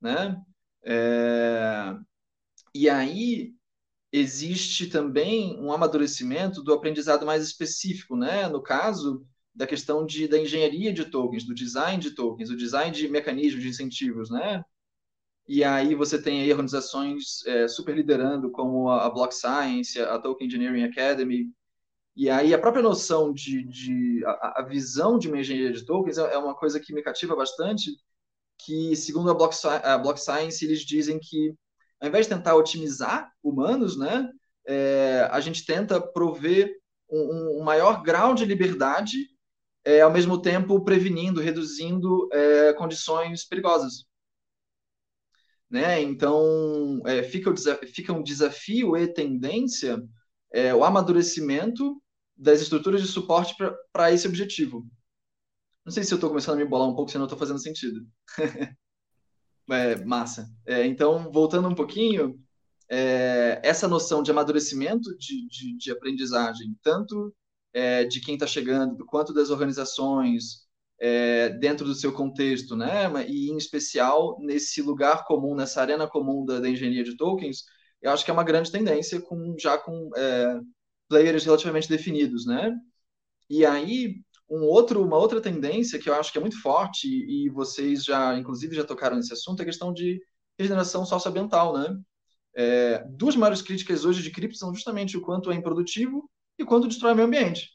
[0.00, 0.36] né?
[0.84, 1.94] É,
[2.74, 3.55] e aí
[4.18, 8.48] existe também um amadurecimento do aprendizado mais específico, né?
[8.48, 12.94] No caso da questão de, da engenharia de tokens, do design de tokens, o design
[12.94, 14.64] de mecanismos de incentivos, né?
[15.48, 20.18] E aí você tem aí organizações é, super liderando, como a, a Block Science, a
[20.18, 21.50] Token Engineering Academy.
[22.16, 26.18] E aí a própria noção de, de a, a visão de uma engenharia de tokens
[26.18, 27.90] é, é uma coisa que me cativa bastante,
[28.58, 31.54] que segundo a Block, a Block Science eles dizem que
[32.00, 34.30] ao invés de tentar otimizar humanos, né,
[34.66, 36.74] é, a gente tenta prover
[37.10, 39.16] um, um maior grau de liberdade,
[39.84, 44.04] é, ao mesmo tempo prevenindo, reduzindo é, condições perigosas.
[45.70, 46.00] Né?
[46.02, 47.52] Então, é, fica,
[47.86, 50.02] fica, um desafio e tendência
[50.52, 52.00] é, o amadurecimento
[52.36, 53.54] das estruturas de suporte
[53.92, 54.86] para esse objetivo.
[55.84, 57.60] Não sei se eu estou começando a me embolar um pouco, se não estou fazendo
[57.60, 58.06] sentido.
[59.70, 60.48] é, massa.
[60.66, 62.38] É, então, voltando um pouquinho,
[62.88, 67.34] é, essa noção de amadurecimento de, de, de aprendizagem, tanto
[67.72, 70.66] é, de quem está chegando, quanto das organizações,
[71.00, 73.06] é, dentro do seu contexto, né?
[73.28, 77.64] E em especial nesse lugar comum, nessa arena comum da, da engenharia de tokens,
[78.00, 80.60] eu acho que é uma grande tendência com já com é,
[81.08, 82.72] players relativamente definidos, né?
[83.50, 84.16] E aí
[84.48, 88.36] um outro, uma outra tendência que eu acho que é muito forte e vocês já,
[88.38, 90.20] inclusive, já tocaram nesse assunto é a questão de
[90.58, 91.98] regeneração socioambiental, né?
[92.54, 96.88] É, duas maiores críticas hoje de cripto são justamente o quanto é improdutivo e quanto
[96.88, 97.70] destrói o meio ambiente.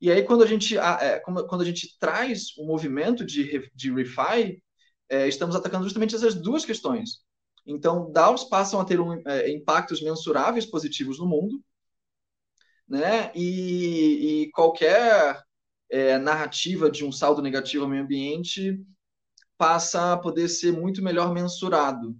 [0.00, 3.90] E aí, quando a gente, é, quando a gente traz o um movimento de, de
[3.92, 4.62] refi,
[5.08, 7.20] é, estamos atacando justamente essas duas questões.
[7.64, 11.62] Então, DAOs passam a ter um, é, impactos mensuráveis positivos no mundo,
[12.88, 13.32] né?
[13.34, 15.42] E, e qualquer
[15.90, 18.78] é, narrativa de um saldo negativo ao meio ambiente
[19.58, 22.16] passa a poder ser muito melhor mensurado,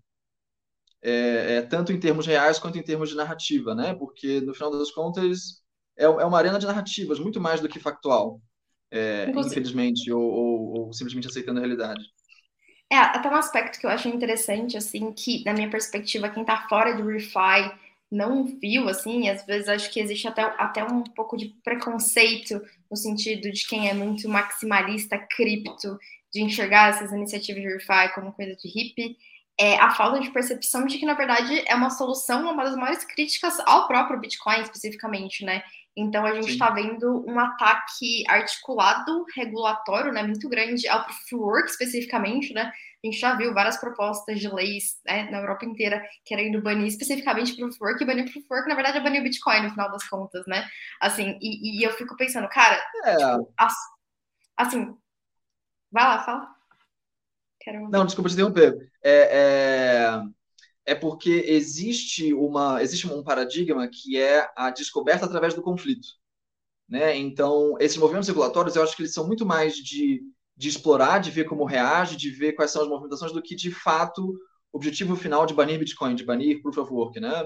[1.03, 3.95] é, é, tanto em termos reais quanto em termos de narrativa, né?
[3.95, 5.63] Porque, no final das contas,
[5.97, 8.41] é, é uma arena de narrativas, muito mais do que factual,
[8.91, 12.03] é, infelizmente, ou, ou, ou, simplesmente aceitando a realidade.
[12.91, 16.67] É, até um aspecto que eu acho interessante, assim, que, na minha perspectiva, quem está
[16.69, 21.37] fora do ReFi não viu, assim, às vezes acho que existe até, até um pouco
[21.37, 25.99] de preconceito no sentido de quem é muito maximalista cripto,
[26.33, 29.17] de enxergar essas iniciativas de ReFi como coisa de hippie,
[29.59, 33.05] é a falta de percepção de que, na verdade, é uma solução, uma das maiores
[33.05, 35.63] críticas ao próprio Bitcoin, especificamente, né?
[35.97, 42.53] Então a gente está vendo um ataque articulado, regulatório, né, muito grande ao Work especificamente,
[42.53, 42.71] né?
[43.07, 47.55] A gente já viu várias propostas de leis né, na Europa inteira querendo banir especificamente
[47.55, 49.71] Proof of Work, e banir Proof of Work, na verdade, é banir o Bitcoin no
[49.71, 50.67] final das contas, né?
[51.01, 53.17] Assim, e, e eu fico pensando, cara, é.
[53.17, 53.53] tipo,
[54.57, 54.97] assim,
[55.91, 56.49] vai lá, fala.
[57.61, 57.89] Quero...
[57.91, 58.91] Não, desculpa te interromper.
[59.03, 60.37] É, é
[60.87, 66.07] é porque existe uma existe um paradigma que é a descoberta através do conflito,
[66.89, 67.17] né?
[67.17, 70.23] Então esses movimentos regulatórios eu acho que eles são muito mais de,
[70.57, 73.71] de explorar, de ver como reage, de ver quais são as movimentações do que de
[73.71, 74.23] fato
[74.73, 77.45] o objetivo final de banir Bitcoin, de banir Proof of Work, né?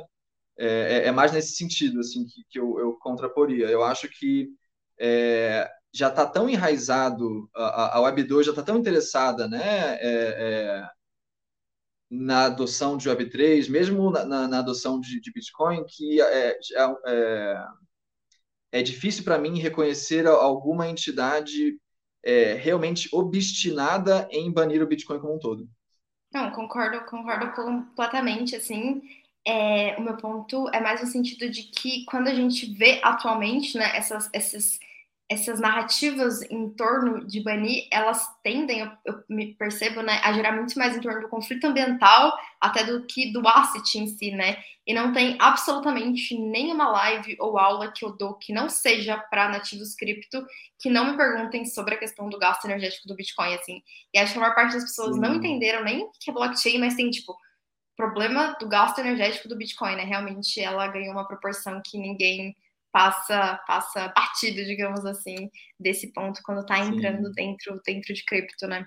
[0.58, 3.66] É, é, é mais nesse sentido assim que, que eu, eu contraporia.
[3.66, 4.48] Eu acho que
[4.98, 9.96] é, já está tão enraizado a, a Web2 já está tão interessada, né?
[10.00, 10.90] É, é
[12.10, 16.58] na adoção de Web3, mesmo na, na, na adoção de, de, Bitcoin, que é,
[17.06, 17.64] é,
[18.72, 21.78] é difícil para mim reconhecer alguma entidade
[22.22, 25.68] é, realmente obstinada em banir o Bitcoin como um todo.
[26.32, 29.02] Não, concordo, concordo completamente, assim,
[29.44, 33.76] é, o meu ponto é mais no sentido de que quando a gente vê atualmente,
[33.76, 34.78] né, essas, essas
[35.30, 40.50] essas narrativas em torno de banir, elas tendem, eu, eu, me percebo, né, a gerar
[40.50, 44.60] muito mais em torno do conflito ambiental até do que do asset em si, né?
[44.84, 49.48] E não tem absolutamente nenhuma live ou aula que eu dou que não seja para
[49.48, 50.44] nativos cripto
[50.80, 53.84] que não me perguntem sobre a questão do gasto energético do Bitcoin, assim.
[54.12, 56.78] E acho que a maior parte das pessoas não entenderam nem o que é blockchain,
[56.78, 57.36] mas tem, tipo,
[57.96, 60.02] problema do gasto energético do Bitcoin, né?
[60.02, 62.56] Realmente ela ganhou uma proporção que ninguém
[62.92, 68.86] passa passa partido, digamos assim, desse ponto quando está entrando dentro dentro de cripto, né?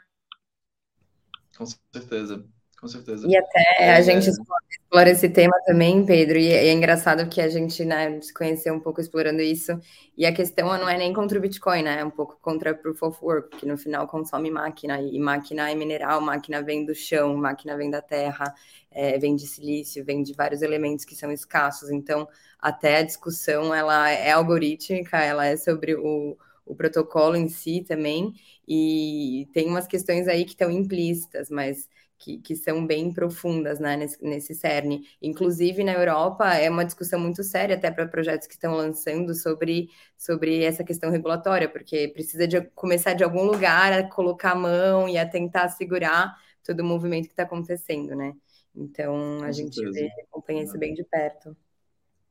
[1.58, 2.46] Com certeza,
[2.84, 3.26] com certeza.
[3.26, 3.96] E até é...
[3.96, 8.34] a gente explora esse tema também, Pedro, e é engraçado que a gente né, se
[8.34, 9.80] conheceu um pouco explorando isso,
[10.18, 12.02] e a questão não é nem contra o Bitcoin, né?
[12.02, 15.72] É um pouco contra o Proof of Work, que no final consome máquina, e máquina
[15.72, 18.54] é mineral, máquina vem do chão, máquina vem da terra,
[18.92, 22.28] é, vem de silício, vem de vários elementos que são escassos, então
[22.60, 28.34] até a discussão ela é algorítmica, ela é sobre o, o protocolo em si também,
[28.68, 31.88] e tem umas questões aí que estão implícitas, mas
[32.24, 35.06] que, que são bem profundas né, nesse, nesse cerne.
[35.22, 39.90] Inclusive, na Europa, é uma discussão muito séria até para projetos que estão lançando sobre,
[40.18, 45.10] sobre essa questão regulatória, porque precisa de começar de algum lugar a colocar a mão
[45.10, 46.34] e a tentar segurar
[46.64, 48.34] todo o movimento que está acontecendo, né?
[48.74, 51.56] Então, a gente vê, acompanha isso bem de perto.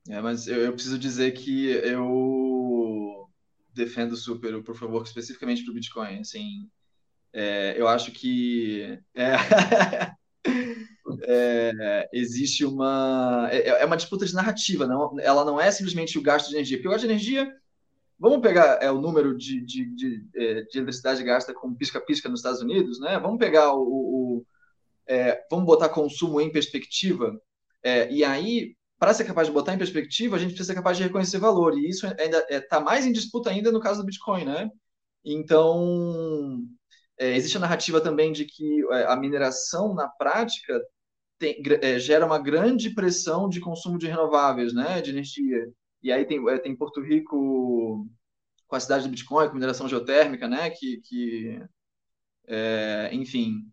[0.08, 3.28] É, mas eu, eu preciso dizer que eu
[3.74, 6.20] defendo super o of Work especificamente para o Bitcoin.
[6.20, 6.68] Assim,
[7.32, 9.34] é, eu acho que é,
[11.26, 15.18] é, existe uma é, é, uma disputa de narrativa, não?
[15.20, 16.76] Ela não é simplesmente o gasto de energia.
[16.76, 17.50] Porque o gasto de energia,
[18.18, 22.40] vamos pegar é, o número de, de, de, é, de eletricidade gasta com pisca-pisca nos
[22.40, 23.18] Estados Unidos, né?
[23.18, 24.46] Vamos pegar o, o
[25.06, 27.40] é, vamos botar consumo em perspectiva.
[28.10, 31.02] e aí, para ser capaz de botar em perspectiva, a gente precisa ser capaz de
[31.02, 31.76] reconhecer valor.
[31.76, 34.70] E isso ainda está mais em disputa ainda no caso do Bitcoin, né?
[35.24, 36.64] Então,
[37.22, 40.80] é, existe a narrativa também de que é, a mineração, na prática,
[41.38, 45.72] tem, é, gera uma grande pressão de consumo de renováveis, né, de energia.
[46.02, 48.08] E aí tem, é, tem Porto Rico
[48.66, 51.62] com a cidade do Bitcoin, com mineração geotérmica, né, que, que
[52.48, 53.70] é, enfim,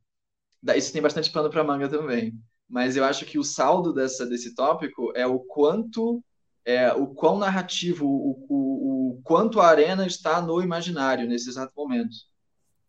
[0.75, 2.33] isso tem bastante pano para manga também.
[2.67, 6.23] Mas eu acho que o saldo dessa, desse tópico é o quanto,
[6.63, 11.73] é, o quão narrativo, o, o, o quanto a arena está no imaginário nesse exato
[11.75, 12.15] momento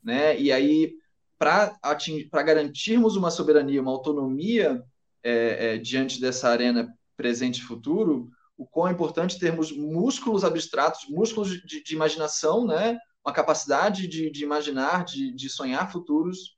[0.03, 0.39] né?
[0.39, 0.93] E aí,
[1.39, 4.83] para garantirmos uma soberania, uma autonomia
[5.23, 11.09] é, é, diante dessa arena presente e futuro, o quão é importante termos músculos abstratos,
[11.09, 12.99] músculos de, de imaginação, né?
[13.25, 16.57] uma capacidade de, de imaginar, de, de, sonhar futuros,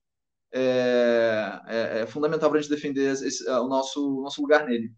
[0.53, 4.93] é, é, é fundamental para a gente defender esse, o, nosso, nosso lugar nele.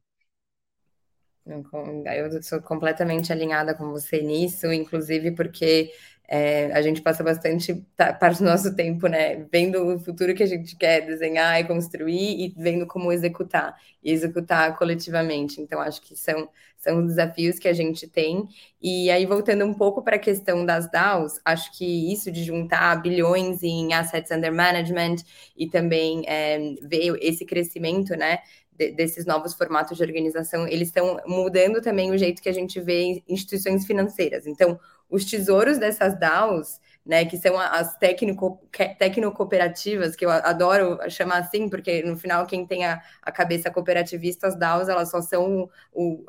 [1.46, 5.90] Eu sou completamente alinhada com você nisso, inclusive porque
[6.26, 10.42] é, a gente passa bastante tá, parte do nosso tempo, né, vendo o futuro que
[10.42, 15.60] a gente quer desenhar e construir e vendo como executar e executar coletivamente.
[15.60, 18.48] Então, acho que são, são desafios que a gente tem.
[18.80, 23.02] E aí, voltando um pouco para a questão das DAOs, acho que isso de juntar
[23.02, 25.16] bilhões em assets under management
[25.56, 28.38] e também é, ver esse crescimento, né,
[28.76, 33.22] desses novos formatos de organização, eles estão mudando também o jeito que a gente vê
[33.28, 34.46] instituições financeiras.
[34.46, 34.78] Então,
[35.09, 42.03] os tesouros dessas DAOs, né, que são as tecno-cooperativas, que eu adoro chamar assim, porque
[42.03, 46.25] no final quem tem a, a cabeça cooperativista, as DAOs, elas só são, o,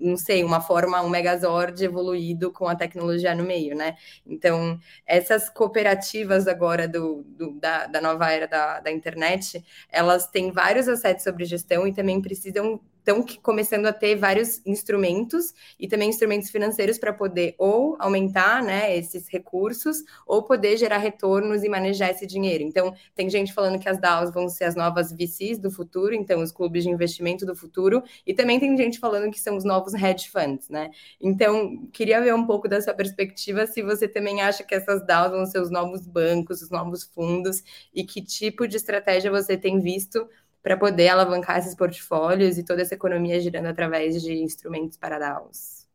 [0.00, 3.96] não sei, uma forma, um megazord evoluído com a tecnologia no meio, né?
[4.26, 10.50] Então, essas cooperativas agora do, do da, da nova era da, da internet, elas têm
[10.50, 16.08] vários assets sobre gestão e também precisam estão começando a ter vários instrumentos e também
[16.08, 22.10] instrumentos financeiros para poder ou aumentar né, esses recursos ou poder gerar retornos e manejar
[22.10, 22.64] esse dinheiro.
[22.64, 26.42] Então, tem gente falando que as DAOs vão ser as novas VCs do futuro, então
[26.42, 29.92] os clubes de investimento do futuro, e também tem gente falando que são os novos
[29.92, 30.90] hedge funds, né?
[31.20, 35.32] Então, queria ver um pouco da sua perspectiva se você também acha que essas DAOs
[35.32, 37.62] vão ser os novos bancos, os novos fundos,
[37.94, 40.26] e que tipo de estratégia você tem visto
[40.64, 45.86] para poder alavancar esses portfólios e toda essa economia girando através de instrumentos para DAOs.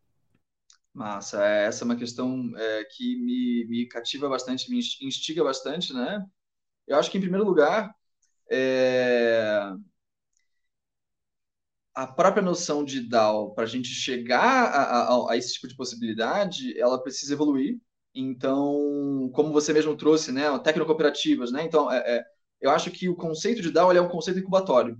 [0.93, 5.91] Massa, é, essa é uma questão é, que me, me cativa bastante, me instiga bastante,
[5.91, 6.23] né?
[6.87, 7.95] Eu acho que, em primeiro lugar,
[8.49, 9.71] é...
[11.95, 15.75] a própria noção de DAO, para a gente chegar a, a, a, esse tipo de
[15.75, 17.79] possibilidade, ela precisa evoluir.
[18.13, 21.63] Então, como você mesmo trouxe, né, tecnocooperativas, né?
[21.63, 24.97] Então, é, é eu acho que o conceito de DAO é um conceito incubatório.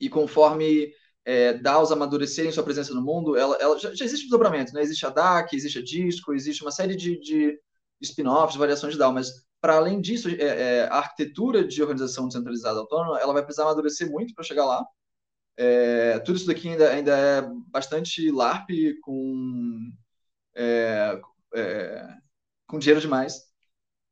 [0.00, 0.92] E conforme
[1.24, 4.82] é, DAOs amadurecerem sua presença no mundo, ela, ela já, já, existe desdobramento, né?
[4.82, 7.58] Existe a DAC, existe a Disco, existe uma série de, de
[8.02, 12.78] spin-offs, variações de DAO, mas para além disso, é, é, a arquitetura de organização descentralizada
[12.80, 14.84] autônoma, ela vai precisar amadurecer muito para chegar lá.
[15.56, 18.68] É, tudo isso daqui ainda, ainda é bastante LARP
[19.02, 19.90] com,
[20.54, 21.18] é,
[21.54, 22.08] é,
[22.66, 23.40] com dinheiro demais.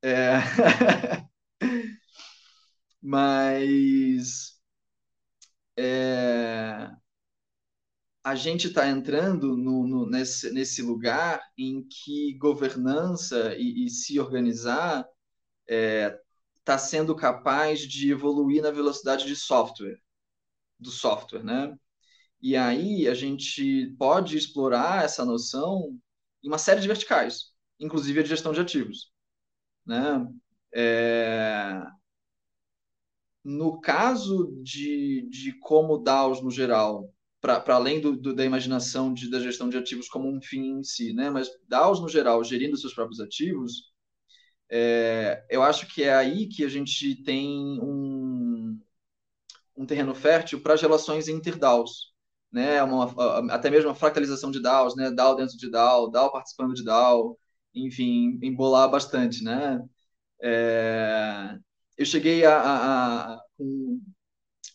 [3.03, 4.59] Mas
[5.77, 6.91] é,
[8.25, 14.19] a gente está entrando no, no, nesse, nesse lugar em que governança e, e se
[14.21, 15.05] organizar
[15.69, 16.19] é,
[16.59, 19.99] está sendo capaz de evoluir na velocidade de software,
[20.79, 21.75] do software, né?
[22.41, 25.99] E aí a gente pode explorar essa noção
[26.43, 29.13] em uma série de verticais, inclusive a de gestão de ativos,
[29.87, 30.27] né?
[30.75, 31.83] É...
[33.45, 39.29] No caso de, de como DAOs no geral, para além do, do, da imaginação de,
[39.29, 41.29] da gestão de ativos como um fim em si, né?
[41.29, 43.93] mas DAOs no geral, gerindo seus próprios ativos,
[44.71, 48.81] é, eu acho que é aí que a gente tem um,
[49.77, 52.13] um terreno fértil para as relações inter-DAOs.
[52.51, 52.83] Né?
[52.83, 53.07] Uma,
[53.53, 55.11] até mesmo a fractalização de DAOs, né?
[55.11, 57.39] DAO dentro de DAO, DAO participando de DAO,
[57.75, 59.43] enfim, embolar bastante.
[59.43, 59.81] Né?
[60.43, 61.59] É,
[61.97, 64.01] eu cheguei a, a, a com,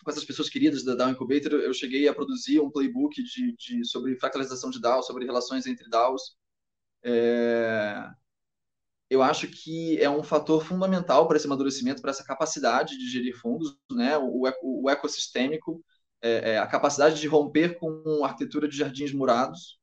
[0.03, 3.85] com, essas pessoas queridas da DAO Incubator, eu cheguei a produzir um playbook de, de
[3.85, 6.37] sobre fractalização de DAO, sobre relações entre DAOs.
[7.03, 8.09] É,
[9.09, 13.35] eu acho que é um fator fundamental para esse amadurecimento, para essa capacidade de gerir
[13.37, 14.17] fundos, né?
[14.17, 15.83] o, o, o ecossistêmico,
[16.21, 19.79] é, é, a capacidade de romper com a arquitetura de jardins murados.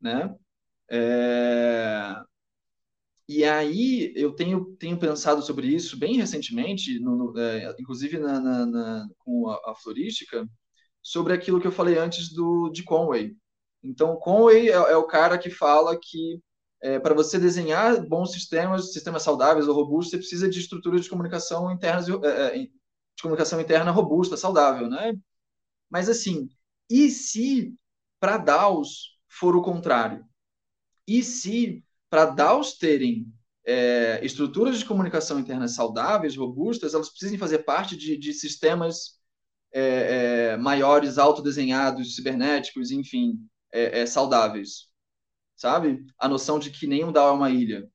[0.00, 0.34] Né?
[0.90, 2.14] É,
[3.38, 8.40] e aí eu tenho, tenho pensado sobre isso bem recentemente, no, no, é, inclusive na,
[8.40, 10.48] na, na, com a, a, florística,
[11.02, 13.36] sobre aquilo que eu falei antes do, de Conway.
[13.82, 16.40] Então, Conway é, é o cara que fala que
[16.82, 21.10] é, para você desenhar bons sistemas, sistemas saudáveis ou robustos, você precisa de estruturas de
[21.10, 25.14] comunicação internas, é, de comunicação interna robusta, saudável, né?
[25.88, 26.48] Mas assim,
[26.90, 27.74] e se
[28.18, 30.24] para DAOs for o contrário?
[31.06, 33.26] E se para DAOs terem
[33.64, 39.18] é, estruturas de comunicação interna saudáveis, robustas, elas precisam fazer parte de, de sistemas
[39.72, 43.38] é, é, maiores, autodesenhados, cibernéticos, enfim,
[43.72, 44.90] é, é, saudáveis,
[45.56, 46.04] sabe?
[46.18, 47.90] A noção de que nenhum DAO é uma ilha.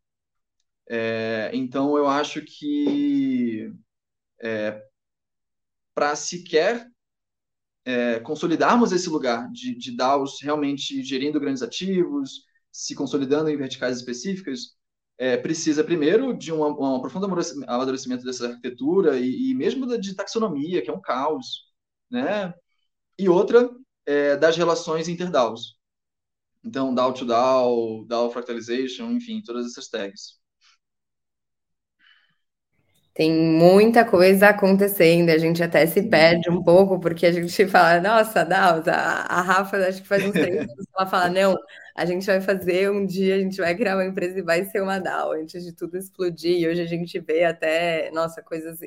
[0.89, 3.71] É, então, eu acho que
[5.93, 6.89] para sequer
[8.23, 12.46] consolidarmos esse lugar de, de DAOs realmente gerindo grandes ativos,
[12.77, 14.75] se consolidando em verticais específicas,
[15.17, 17.25] é, precisa primeiro de um, um profundo
[17.65, 21.63] amadurecimento dessa arquitetura e, e, mesmo de taxonomia, que é um caos,
[22.09, 22.53] né?
[23.17, 23.67] E outra
[24.05, 25.75] é, das relações inter-DAOs.
[26.63, 30.39] Então, DAO to DAO, DAO fractalization, enfim, todas essas tags.
[33.17, 37.99] Tem muita coisa acontecendo, a gente até se perde um pouco, porque a gente fala,
[37.99, 41.57] nossa, Dalsa, a Rafa acho que faz uns três anos ela fala, não,
[41.95, 44.81] a gente vai fazer um dia, a gente vai criar uma empresa e vai ser
[44.83, 46.59] uma DAO, antes de tudo explodir.
[46.59, 48.83] E hoje a gente vê até, nossa, coisas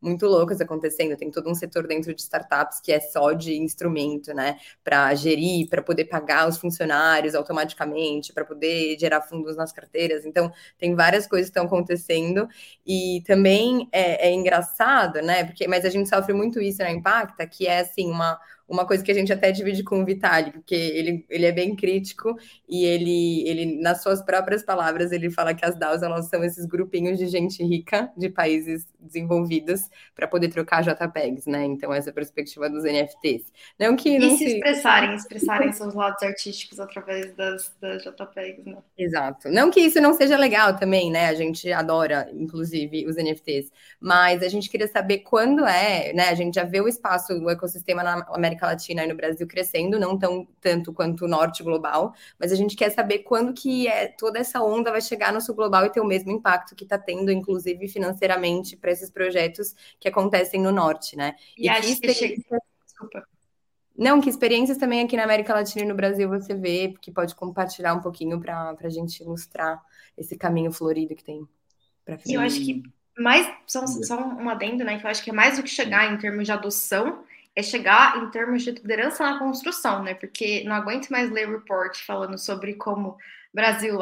[0.00, 1.16] muito loucas acontecendo.
[1.16, 4.58] Tem todo um setor dentro de startups que é só de instrumento, né?
[4.84, 10.24] Para gerir, para poder pagar os funcionários automaticamente, para poder gerar fundos nas carteiras.
[10.24, 12.48] Então, tem várias coisas que estão acontecendo.
[12.86, 15.44] E também é, é engraçado, né?
[15.44, 18.38] Porque, mas a gente sofre muito isso na Impacta, que é assim, uma
[18.68, 21.74] uma coisa que a gente até divide com o Vitalik, porque ele, ele é bem
[21.74, 22.36] crítico
[22.68, 26.66] e ele, ele, nas suas próprias palavras, ele fala que as DAOs elas são esses
[26.66, 31.64] grupinhos de gente rica de países desenvolvidos para poder trocar JPEGs, né?
[31.64, 33.50] Então, essa perspectiva dos NFTs.
[33.78, 38.66] Não que não e se, se expressarem, expressarem seus lados artísticos através das, das JPEGs,
[38.66, 38.76] né?
[38.98, 39.48] Exato.
[39.48, 41.28] Não que isso não seja legal também, né?
[41.28, 46.28] A gente adora, inclusive, os NFTs, mas a gente queria saber quando é, né?
[46.28, 49.46] A gente já vê o espaço, o ecossistema na América América Latina e no Brasil
[49.46, 53.86] crescendo, não tão tanto quanto o norte global, mas a gente quer saber quando que
[53.86, 56.84] é, toda essa onda vai chegar no sul global e ter o mesmo impacto que
[56.84, 61.34] está tendo, inclusive financeiramente, para esses projetos que acontecem no norte, né?
[61.56, 62.42] E, e acho que chega...
[62.84, 63.26] Desculpa.
[63.96, 67.34] Não, que experiências também aqui na América Latina e no Brasil você vê, que pode
[67.34, 69.82] compartilhar um pouquinho para a gente ilustrar
[70.16, 71.46] esse caminho florido que tem
[72.04, 72.34] para frente.
[72.34, 72.82] Eu acho que
[73.18, 74.98] mais, só, só um adendo, né?
[74.98, 77.24] Que eu acho que é mais do que chegar em termos de adoção,
[77.56, 80.14] é chegar em termos de liderança na construção, né?
[80.14, 83.16] Porque não aguento mais ler report falando sobre como
[83.52, 83.98] Brasil,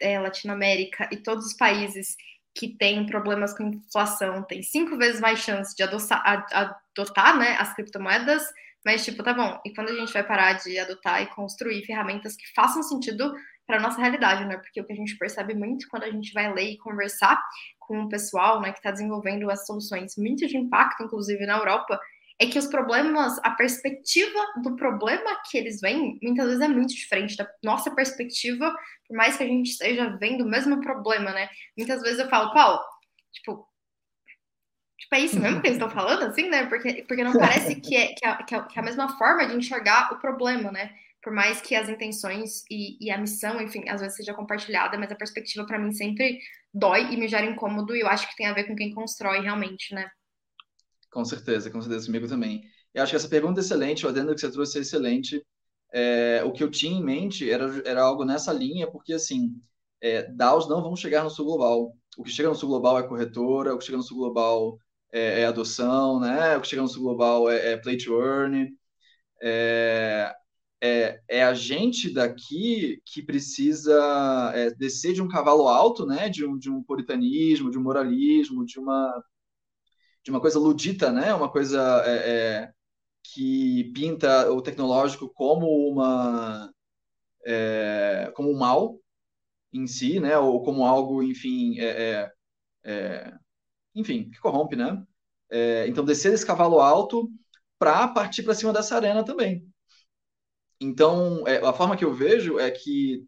[0.00, 2.16] é, Latinoamérica e todos os países
[2.54, 7.74] que têm problemas com inflação têm cinco vezes mais chance de adotar, adotar né, as
[7.74, 8.44] criptomoedas,
[8.84, 12.36] mas tipo, tá bom, e quando a gente vai parar de adotar e construir ferramentas
[12.36, 13.34] que façam sentido
[13.66, 14.58] para nossa realidade, né?
[14.58, 17.42] Porque o que a gente percebe muito quando a gente vai ler e conversar
[17.78, 21.98] com o pessoal, né, que está desenvolvendo as soluções muito de impacto, inclusive na Europa,
[22.38, 26.94] é que os problemas, a perspectiva do problema que eles veem, muitas vezes é muito
[26.94, 28.74] diferente da nossa perspectiva,
[29.06, 31.48] por mais que a gente esteja vendo o mesmo problema, né?
[31.76, 32.80] Muitas vezes eu falo, Paulo,
[33.32, 33.68] tipo,
[34.98, 36.66] tipo é isso mesmo que eles estão falando, assim, né?
[36.66, 39.46] Porque, porque não parece que é, que, é, que, é, que é a mesma forma
[39.46, 40.92] de enxergar o problema, né?
[41.24, 45.10] por mais que as intenções e, e, a missão, enfim, às vezes seja compartilhada, mas
[45.10, 46.38] a perspectiva para mim sempre
[46.72, 49.40] dói e me gera incômodo e eu acho que tem a ver com quem constrói
[49.40, 50.10] realmente, né?
[51.14, 52.64] Com certeza, com certeza comigo também.
[52.92, 55.46] Eu acho que essa pergunta é excelente, o adendo que você trouxe é excelente.
[55.92, 59.54] É, o que eu tinha em mente era, era algo nessa linha, porque assim,
[60.00, 61.96] é, DAOs não vão chegar no sul global.
[62.18, 64.76] O que chega no sul global é corretora, o que chega no sul global
[65.12, 66.56] é, é adoção, né?
[66.56, 68.68] O que chega no sul global é, é play to earn.
[69.42, 70.34] É,
[70.82, 76.44] é, é, a gente daqui que precisa é, descer de um cavalo alto, né, de
[76.46, 79.24] um, de um puritanismo, de um moralismo, de uma,
[80.24, 82.72] de uma coisa ludita, né, uma coisa é, é
[83.22, 86.72] que pinta o tecnológico como uma
[87.46, 88.98] é, como um mal
[89.72, 92.32] em si, né, ou como algo, enfim, é,
[93.94, 95.02] enfim, que corrompe, né?
[95.86, 97.30] então descer desse cavalo alto
[97.78, 99.64] para partir para cima dessa arena também.
[100.80, 103.24] Então, é, a forma que eu vejo é que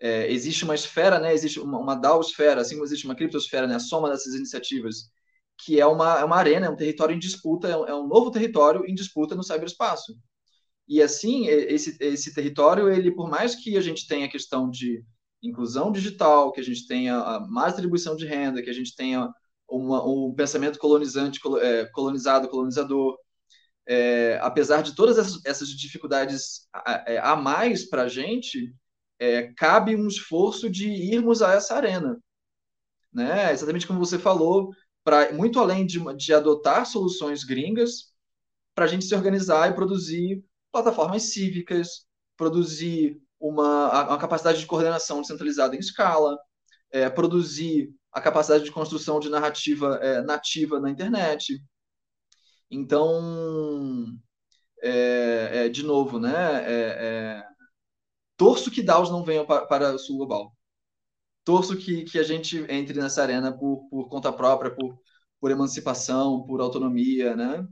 [0.00, 1.32] é, existe uma esfera, né?
[1.32, 3.76] Existe uma, uma DAO-esfera, assim como existe uma criptosfera, né?
[3.76, 5.10] A soma dessas iniciativas,
[5.58, 8.06] que é uma, é uma arena, é um território em disputa, é um, é um
[8.06, 10.16] novo território em disputa no cyberespaço.
[10.88, 15.04] E assim, esse, esse território, ele, por mais que a gente tenha a questão de
[15.42, 19.28] inclusão digital, que a gente tenha mais distribuição de renda, que a gente tenha
[19.68, 23.16] uma, um pensamento colonizante, é, colonizado, colonizador,
[23.86, 28.74] é, apesar de todas essas, essas dificuldades a, é, a mais para a gente,
[29.18, 32.18] é, cabe um esforço de irmos a essa arena.
[33.12, 33.52] Né?
[33.52, 34.70] Exatamente como você falou,
[35.06, 38.12] para muito além de, de adotar soluções gringas,
[38.74, 42.04] para a gente se organizar e produzir plataformas cívicas,
[42.36, 46.36] produzir uma, uma capacidade de coordenação descentralizada em escala,
[46.90, 51.62] é, produzir a capacidade de construção de narrativa é, nativa na internet,
[52.68, 54.12] então,
[54.82, 56.64] é, é, de novo, né?
[56.66, 57.46] É, é
[58.36, 60.55] torço que DAOs não venham para, para o sul global.
[61.46, 64.98] Torço que, que a gente entre nessa arena por, por conta própria, por,
[65.40, 67.66] por emancipação, por autonomia, né?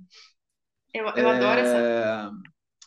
[0.95, 1.77] Eu, eu adoro essa.
[1.77, 2.31] É,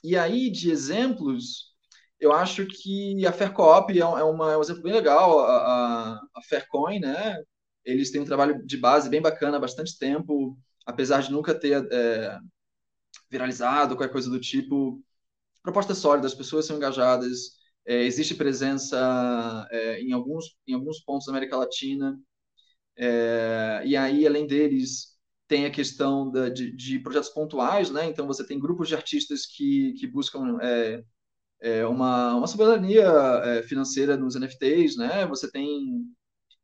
[0.03, 1.75] e aí, de exemplos,
[2.19, 5.41] eu acho que a Faircoop é, é, uma, é um exemplo bem legal.
[5.41, 7.37] A, a, a Faircoin, né?
[7.85, 10.57] Eles têm um trabalho de base bem bacana há bastante tempo
[10.87, 12.39] apesar de nunca ter é,
[13.29, 15.03] viralizado, qualquer coisa do tipo,
[15.61, 17.56] propostas sólidas, as pessoas são engajadas,
[17.87, 22.19] é, existe presença é, em, alguns, em alguns pontos da América Latina,
[22.97, 25.15] é, e aí, além deles,
[25.47, 28.05] tem a questão da, de, de, projetos pontuais, né?
[28.05, 31.03] Então, você tem grupos de artistas que, que buscam é,
[31.61, 35.25] é, uma, uma soberania financeira nos NFTs, né?
[35.27, 36.05] Você tem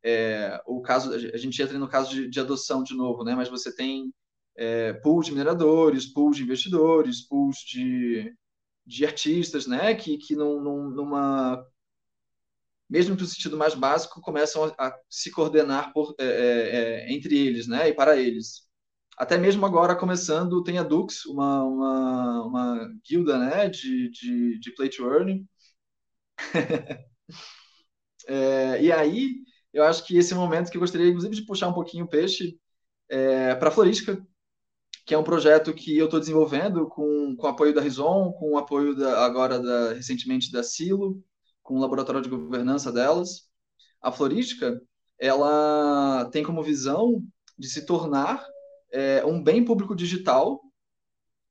[0.04, 3.34] é, o caso, a gente entra no caso de, de, adoção de novo, né?
[3.34, 4.12] Mas você tem
[4.56, 8.30] é, de mineradores, pools de investidores, pools de,
[8.86, 9.94] de artistas, né?
[9.94, 11.66] Que, que num, num, numa
[12.88, 17.36] mesmo no sentido mais básico, começam a, a se coordenar por, é, é, é, entre
[17.36, 17.88] eles, né?
[17.88, 18.62] E para eles.
[19.16, 23.68] Até mesmo agora, começando, tem a Dux, uma, uma, uma guilda, né?
[23.68, 25.44] De, de, de play to earn.
[28.26, 29.36] É, e aí,
[29.72, 32.08] eu acho que esse é momento que eu gostaria, inclusive, de puxar um pouquinho o
[32.08, 32.58] peixe
[33.08, 34.24] é, para a Florística,
[35.04, 38.58] que é um projeto que eu estou desenvolvendo com, com apoio da Rison, com o
[38.58, 41.22] apoio da, agora da, recentemente da Silo,
[41.62, 43.48] com o laboratório de governança delas.
[44.00, 44.80] A Florística,
[45.18, 47.22] ela tem como visão
[47.58, 48.44] de se tornar
[48.92, 50.60] é, um bem público digital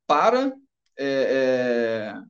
[0.07, 0.53] para
[0.97, 2.21] é, é,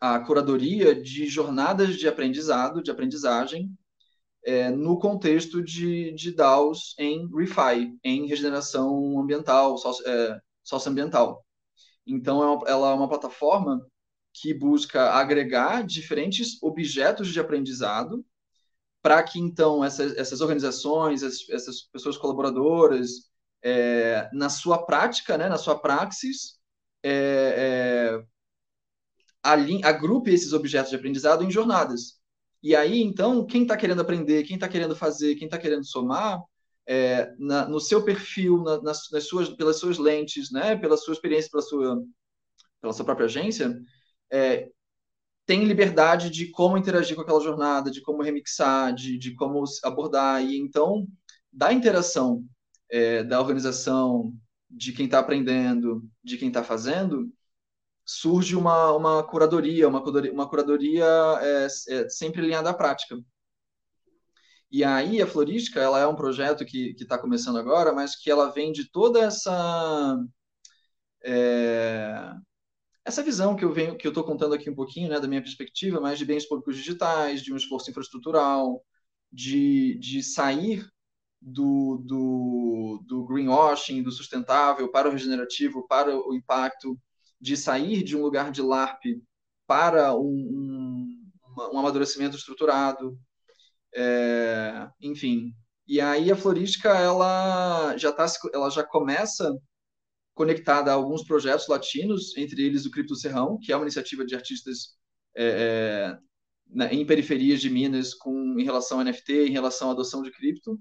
[0.00, 3.70] a curadoria de jornadas de aprendizado, de aprendizagem
[4.44, 9.76] é, no contexto de, de DAOs em ReFi, em regeneração ambiental,
[10.06, 11.44] é, socioambiental.
[12.06, 13.80] Então, é ela é uma plataforma
[14.32, 18.24] que busca agregar diferentes objetos de aprendizado
[19.00, 23.30] para que, então, essas, essas organizações, essas, essas pessoas colaboradoras,
[23.62, 26.58] é, na sua prática, né, na sua praxis,
[27.02, 32.18] é, é, agrupe esses objetos de aprendizado em jornadas.
[32.64, 36.40] E aí, então, quem está querendo aprender, quem está querendo fazer, quem está querendo somar,
[36.86, 41.12] é, na, no seu perfil, na, nas, nas, suas, pelas suas lentes, né, pela sua
[41.12, 42.02] experiência, pela sua,
[42.80, 43.78] pela sua própria agência,
[44.32, 44.70] é,
[45.44, 50.42] tem liberdade de como interagir com aquela jornada, de como remixar, de, de como abordar.
[50.42, 51.06] E então,
[51.52, 52.46] da interação
[52.90, 54.32] é, da organização,
[54.70, 57.30] de quem está aprendendo, de quem está fazendo,
[58.04, 61.04] surge uma, uma curadoria, uma curadoria, uma curadoria
[61.40, 63.16] é, é, sempre alinhada à prática.
[64.70, 68.50] E aí a Florística, ela é um projeto que está começando agora, mas que ela
[68.50, 70.18] vem de toda essa
[71.24, 72.34] é,
[73.04, 75.42] essa visão que eu venho, que eu estou contando aqui um pouquinho, né, da minha
[75.42, 78.82] perspectiva, mais de bens públicos digitais, de um esforço infraestrutural,
[79.32, 80.86] de, de sair
[81.40, 86.98] do, do, do greenwashing, do sustentável para o regenerativo, para o impacto,
[87.44, 89.02] de sair de um lugar de LARP
[89.66, 91.22] para um, um,
[91.74, 93.18] um amadurecimento estruturado,
[93.94, 95.52] é, enfim.
[95.86, 98.24] E aí a florística ela já tá,
[98.54, 99.54] ela já começa
[100.32, 104.34] conectada a alguns projetos latinos, entre eles o Cripto Serrão, que é uma iniciativa de
[104.34, 104.96] artistas
[105.36, 106.18] é,
[106.80, 110.30] é, em periferias de Minas com, em relação a NFT, em relação à adoção de
[110.30, 110.80] cripto.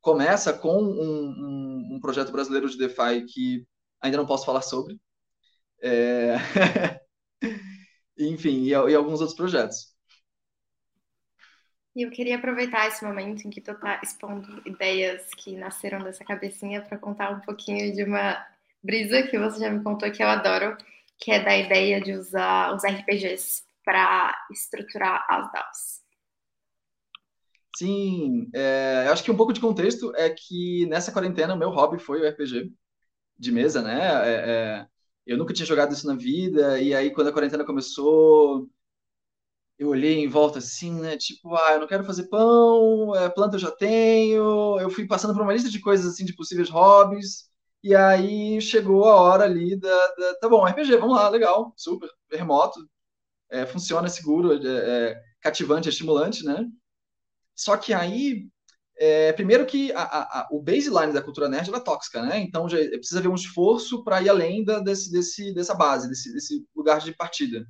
[0.00, 3.66] Começa com um, um, um projeto brasileiro de DeFi que
[4.00, 4.96] ainda não posso falar sobre.
[5.82, 6.36] É...
[8.18, 9.94] Enfim, e, e alguns outros projetos.
[11.94, 16.24] E eu queria aproveitar esse momento em que tu tá expondo ideias que nasceram dessa
[16.24, 18.36] cabecinha para contar um pouquinho de uma
[18.82, 20.76] brisa que você já me contou que eu adoro,
[21.18, 26.06] que é da ideia de usar os RPGs para estruturar as DAOs.
[27.76, 31.70] Sim, é, eu acho que um pouco de contexto é que nessa quarentena o meu
[31.70, 32.72] hobby foi o RPG
[33.38, 34.00] de mesa, né?
[34.02, 34.86] É, é,
[35.26, 38.68] eu nunca tinha jogado isso na vida, e aí quando a quarentena começou,
[39.78, 41.16] eu olhei em volta assim, né?
[41.16, 44.78] Tipo, ah, eu não quero fazer pão, é, planta eu já tenho.
[44.80, 47.50] Eu fui passando por uma lista de coisas assim, de possíveis hobbies.
[47.82, 52.10] E aí chegou a hora ali da, da tá bom, RPG, vamos lá, legal, super,
[52.32, 52.80] remoto,
[53.50, 56.66] é, funciona, seguro, é, é, cativante, estimulante, né?
[57.54, 58.48] Só que aí,
[58.98, 62.38] é, primeiro que a, a, o baseline da cultura nerd é tóxica, né?
[62.38, 66.32] Então já precisa haver um esforço para ir além da, desse, desse, dessa base, desse,
[66.32, 67.66] desse lugar de partida.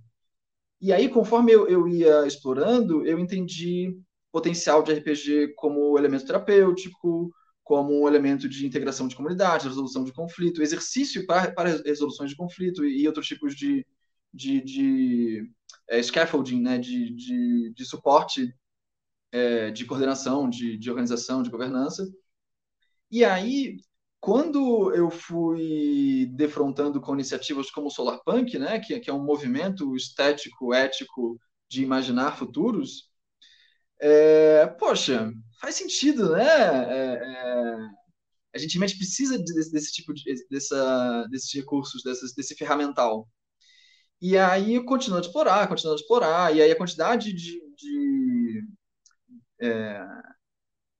[0.81, 3.99] E aí, conforme eu, eu ia explorando, eu entendi
[4.31, 7.33] potencial de RPG como elemento terapêutico,
[7.65, 12.37] como um elemento de integração de comunidade, resolução de conflito, exercício para, para resoluções de
[12.37, 13.85] conflito e, e outros tipos de,
[14.33, 15.51] de, de
[15.89, 18.55] é, scaffolding, né, de, de, de suporte,
[19.37, 22.09] é, de coordenação, de, de organização, de governança.
[23.11, 23.77] E aí,
[24.19, 29.95] quando eu fui defrontando com iniciativas como o Solarpunk, né, que, que é um movimento
[29.95, 33.11] estético, ético de imaginar futuros,
[34.01, 36.45] é, poxa, faz sentido, né?
[36.45, 37.77] É, é,
[38.55, 43.29] a gente realmente precisa desse, desse tipo de dessa, desses recursos, dessas, desse ferramental.
[44.21, 48.26] E aí continuando a explorar, continuando a explorar, e aí a quantidade de, de
[49.61, 50.07] é,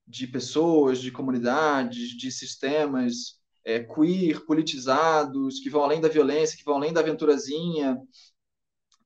[0.07, 6.65] de pessoas, de comunidades, de sistemas é, queer, politizados, que vão além da violência, que
[6.65, 8.01] vão além da aventurazinha,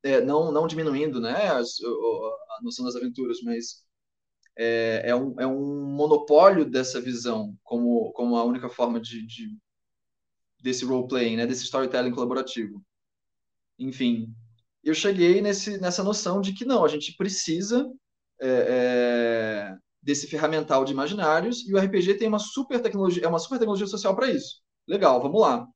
[0.02, 3.82] é, não, não diminuindo né, as, a noção das aventuras, mas
[4.56, 9.56] é, é, um, é um monopólio dessa visão como, como a única forma de, de
[10.62, 12.84] desse role-playing, né, desse storytelling colaborativo.
[13.78, 14.34] Enfim,
[14.84, 17.90] eu cheguei nesse, nessa noção de que não, a gente precisa
[18.40, 23.38] é, é, desse ferramental de imaginários e o RPG tem uma super tecnologia, é uma
[23.38, 24.62] super tecnologia social para isso.
[24.86, 25.66] Legal, vamos lá.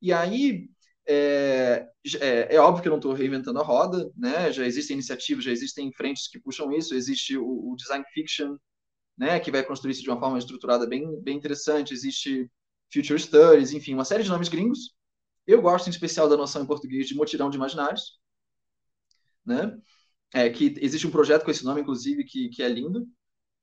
[0.00, 0.68] E aí
[1.06, 1.86] é,
[2.20, 4.52] é, é óbvio que eu não estou reinventando a roda, né?
[4.52, 6.94] Já existem iniciativas, já existem frentes que puxam isso.
[6.94, 8.56] Existe o, o, design fiction,
[9.16, 9.40] né?
[9.40, 11.92] Que vai construir isso de uma forma estruturada bem, bem interessante.
[11.92, 12.50] Existe
[12.92, 14.94] future studies, enfim, uma série de nomes gringos.
[15.46, 18.20] Eu gosto em especial da noção em português de motirão de imaginários,
[19.44, 19.76] né?
[20.34, 23.06] É, que existe um projeto com esse nome, inclusive, que, que é lindo,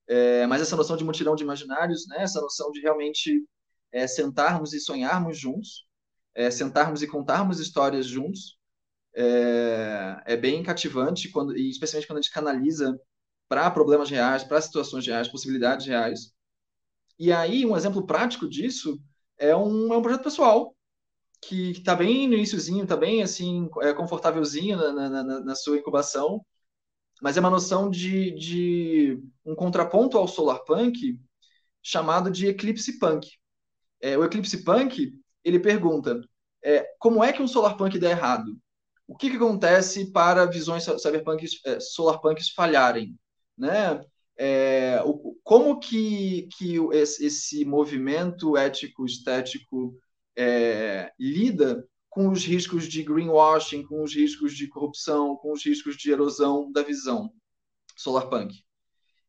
[0.07, 3.43] é, mas essa noção de mutirão de imaginários, né, essa noção de realmente
[3.91, 5.85] é, sentarmos e sonharmos juntos,
[6.35, 8.57] é, sentarmos e contarmos histórias juntos,
[9.15, 12.99] é, é bem cativante, quando, e especialmente quando a gente canaliza
[13.47, 16.31] para problemas reais, para situações reais, possibilidades reais.
[17.17, 18.99] E aí, um exemplo prático disso
[19.37, 20.75] é um, é um projeto pessoal,
[21.41, 25.77] que está bem no iníciozinho, está bem assim, é, confortávelzinho na, na, na, na sua
[25.77, 26.45] incubação,
[27.21, 31.19] mas é uma noção de, de um contraponto ao solar punk
[31.81, 33.27] chamado de eclipse punk.
[34.01, 35.13] É, o eclipse punk
[35.43, 36.21] ele pergunta
[36.63, 38.57] é, como é que um solar punk dá errado?
[39.07, 43.17] O que, que acontece para visões cyberpunks, é, solar punks falharem?
[43.57, 43.99] Né?
[44.37, 49.97] É, o, como que, que esse, esse movimento ético, estético
[50.37, 55.95] é, lida com os riscos de greenwashing, com os riscos de corrupção, com os riscos
[55.95, 57.31] de erosão da visão
[57.95, 58.63] solarpunk.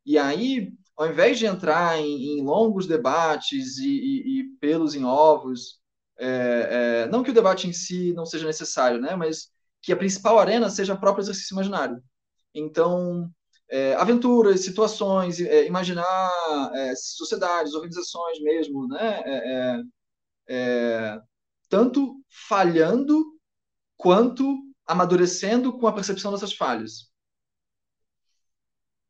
[0.05, 5.05] E aí, ao invés de entrar em, em longos debates e, e, e, pelos em
[5.05, 5.81] ovos,
[6.19, 9.51] é, é, não que o debate em si não seja necessário, né, mas
[9.83, 12.03] que a principal arena seja o próprio exercício imaginário.
[12.55, 13.31] Então,
[13.71, 16.31] é, aventuras, situações, é, imaginar
[16.75, 19.23] é, sociedades, organizações mesmo, né,
[20.49, 21.21] é,
[21.71, 23.25] tanto falhando
[23.97, 24.45] quanto
[24.87, 27.11] amadurecendo com a percepção dessas falhas.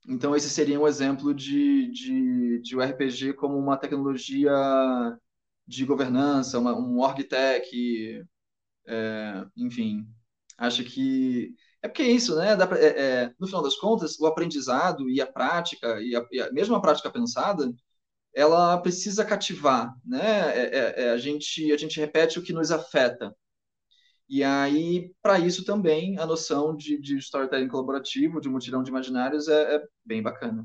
[0.07, 4.53] Então, esse seria um exemplo de, de, de um RPG como uma tecnologia
[5.67, 8.25] de governança, uma, um org tech,
[8.87, 10.07] é, enfim.
[10.59, 12.57] Acho que é porque é isso, né?
[12.57, 16.41] Pra, é, é, no final das contas, o aprendizado e a prática, e, a, e
[16.41, 17.73] a, mesmo a prática pensada,
[18.35, 20.53] ela precisa cativar, né?
[20.57, 23.35] É, é, é, a, gente, a gente repete o que nos afeta.
[24.29, 29.49] E aí, para isso também, a noção de, de storytelling colaborativo, de mutirão de imaginários,
[29.49, 30.65] é, é bem bacana.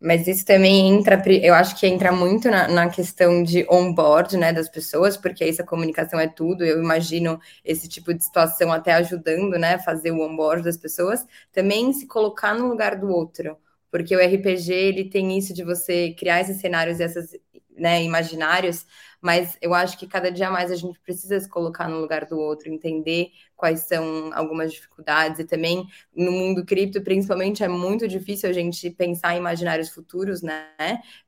[0.00, 4.50] Mas isso também entra, eu acho que entra muito na, na, questão de onboard, né,
[4.50, 6.64] das pessoas, porque essa comunicação é tudo.
[6.64, 11.26] Eu imagino esse tipo de situação até ajudando, né, fazer o onboard das pessoas.
[11.52, 13.58] Também se colocar no lugar do outro,
[13.90, 17.36] porque o RPG ele tem isso de você criar esses cenários e esses
[17.76, 18.86] né, imaginários
[19.20, 22.38] mas eu acho que cada dia mais a gente precisa se colocar no lugar do
[22.38, 28.48] outro, entender quais são algumas dificuldades e também no mundo cripto, principalmente, é muito difícil
[28.48, 30.66] a gente pensar em imaginários futuros, né?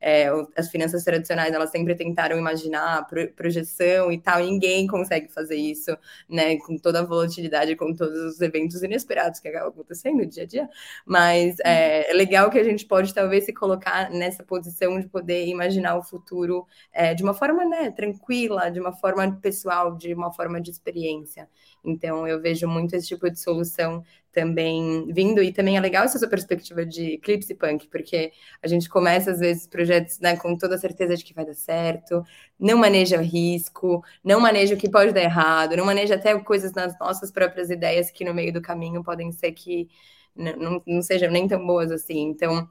[0.01, 0.27] É,
[0.57, 5.95] as finanças tradicionais, elas sempre tentaram imaginar projeção e tal, e ninguém consegue fazer isso,
[6.27, 6.57] né?
[6.57, 10.45] Com toda a volatilidade, com todos os eventos inesperados que acabam acontecendo no dia a
[10.47, 10.69] dia,
[11.05, 15.45] mas é, é legal que a gente pode talvez se colocar nessa posição de poder
[15.47, 20.31] imaginar o futuro é, de uma forma, né, tranquila, de uma forma pessoal, de uma
[20.31, 21.49] forma de experiência.
[21.83, 26.17] Então, eu vejo muito esse tipo de solução também vindo, e também é legal essa
[26.17, 30.75] sua perspectiva de Eclipse Punk, porque a gente começa, às vezes, projetos né, com toda
[30.75, 32.23] a certeza de que vai dar certo,
[32.59, 36.97] não maneja risco, não maneja o que pode dar errado, não maneja até coisas nas
[36.99, 39.87] nossas próprias ideias que no meio do caminho podem ser que
[40.35, 42.21] não, não sejam nem tão boas assim.
[42.21, 42.67] Então,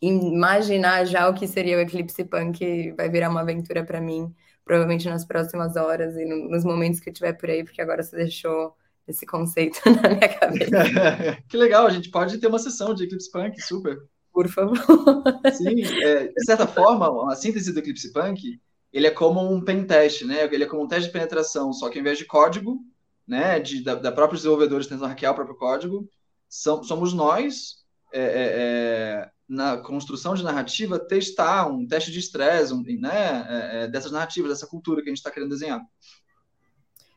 [0.00, 4.34] imaginar já o que seria o Eclipse Punk vai virar uma aventura para mim
[4.64, 8.02] provavelmente nas próximas horas e no, nos momentos que eu estiver por aí, porque agora
[8.02, 8.74] você deixou
[9.06, 11.42] esse conceito na minha cabeça.
[11.48, 13.98] que legal, a gente pode ter uma sessão de Eclipse Punk, super.
[14.32, 14.76] Por favor.
[15.52, 18.60] Sim, é, de certa forma, a síntese do Eclipse Punk,
[18.92, 20.44] ele é como um pen test, né?
[20.50, 22.80] Ele é como um teste de penetração, só que ao invés de código,
[23.26, 26.08] né, de, da, da próprios desenvolvedores tentando hackear o próprio código,
[26.48, 32.72] são, somos nós é, é, é na construção de narrativa, testar um teste de estresse,
[32.72, 35.80] um, né, é, é, dessas narrativas, dessa cultura que a gente está querendo desenhar.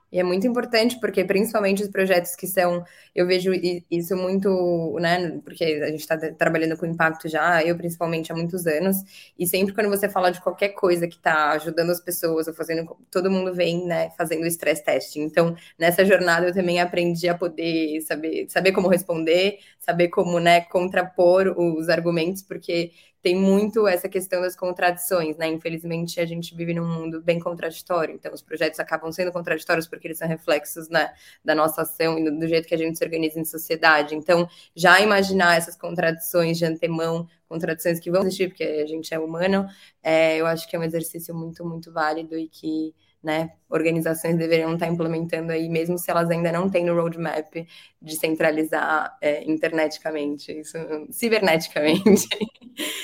[0.09, 2.81] E é muito importante, porque principalmente os projetos que são,
[3.13, 3.51] eu vejo
[3.91, 8.65] isso muito, né, porque a gente está trabalhando com impacto já, eu principalmente há muitos
[8.65, 8.97] anos,
[9.37, 12.95] e sempre quando você fala de qualquer coisa que está ajudando as pessoas, ou fazendo,
[13.11, 15.23] todo mundo vem, né, fazendo o stress testing.
[15.23, 20.61] Então, nessa jornada eu também aprendi a poder saber, saber como responder, saber como, né,
[20.61, 25.47] contrapor os argumentos, porque tem muito essa questão das contradições, né?
[25.47, 30.07] Infelizmente, a gente vive num mundo bem contraditório, então os projetos acabam sendo contraditórios porque
[30.07, 31.13] eles são reflexos né,
[31.43, 34.13] da nossa ação e do jeito que a gente se organiza em sociedade.
[34.13, 39.19] Então, já imaginar essas contradições de antemão, contradições que vão existir, porque a gente é
[39.19, 39.67] humano,
[40.03, 42.93] é, eu acho que é um exercício muito, muito válido e que
[43.23, 47.53] né, organizações deveriam estar implementando aí, mesmo se elas ainda não têm no roadmap
[48.01, 50.77] de centralizar é, interneticamente, isso,
[51.11, 52.27] ciberneticamente.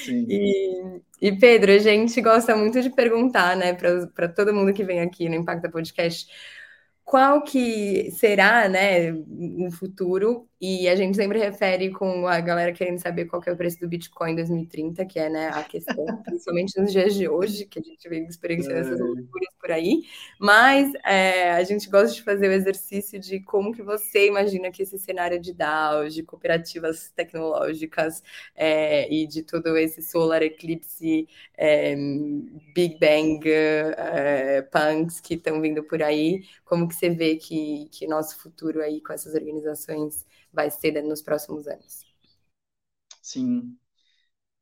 [0.07, 5.01] E, e, Pedro, a gente gosta muito de perguntar, né, para todo mundo que vem
[5.01, 6.27] aqui no Impacta Podcast,
[7.03, 12.97] qual que será, né, no futuro, e a gente sempre refere com a galera querendo
[12.97, 16.05] saber qual que é o preço do Bitcoin em 2030, que é, né, a questão,
[16.23, 19.03] principalmente nos dias de hoje, que a gente vem experienciando essas é.
[19.03, 20.03] loucuras por aí,
[20.39, 24.83] mas é, a gente gosta de fazer o exercício de como que você imagina que
[24.83, 28.23] esse cenário de DAOs, de cooperativas tecnológicas
[28.55, 31.93] é, e de todo esse solar eclipse, é,
[32.73, 38.07] Big Bang, é, punks que estão vindo por aí, como que você vê que, que
[38.07, 42.05] nosso futuro aí com essas organizações vai ser nos próximos anos?
[43.21, 43.75] Sim.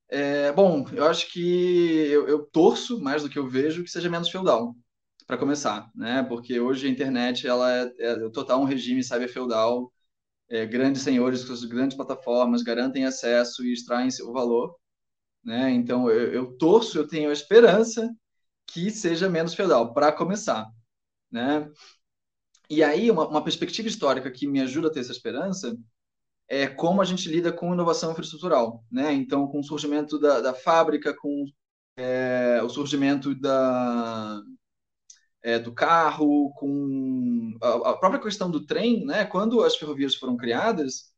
[0.07, 4.09] É, bom, eu acho que eu, eu, torço mais do que eu vejo que seja
[4.09, 4.75] menos feudal,
[5.25, 6.23] para começar, né?
[6.23, 9.91] Porque hoje a internet ela é, é total um regime cyber-feudal,
[10.49, 14.75] é, grandes senhores com grandes plataformas garantem acesso e extraem seu valor,
[15.43, 15.71] né?
[15.71, 18.13] Então eu, eu torço, eu tenho a esperança
[18.67, 20.69] que seja menos feudal, para começar,
[21.31, 21.69] né?
[22.71, 25.77] E aí, uma, uma, perspectiva histórica que me ajuda a ter essa esperança
[26.47, 29.11] é como a gente lida com inovação infraestrutural, né?
[29.13, 31.45] Então, com o surgimento da, da fábrica, com
[31.97, 34.41] é, o surgimento da,
[35.43, 39.25] é, do carro, com a, a, própria questão do trem, né?
[39.25, 41.13] Quando as ferrovias foram criadas,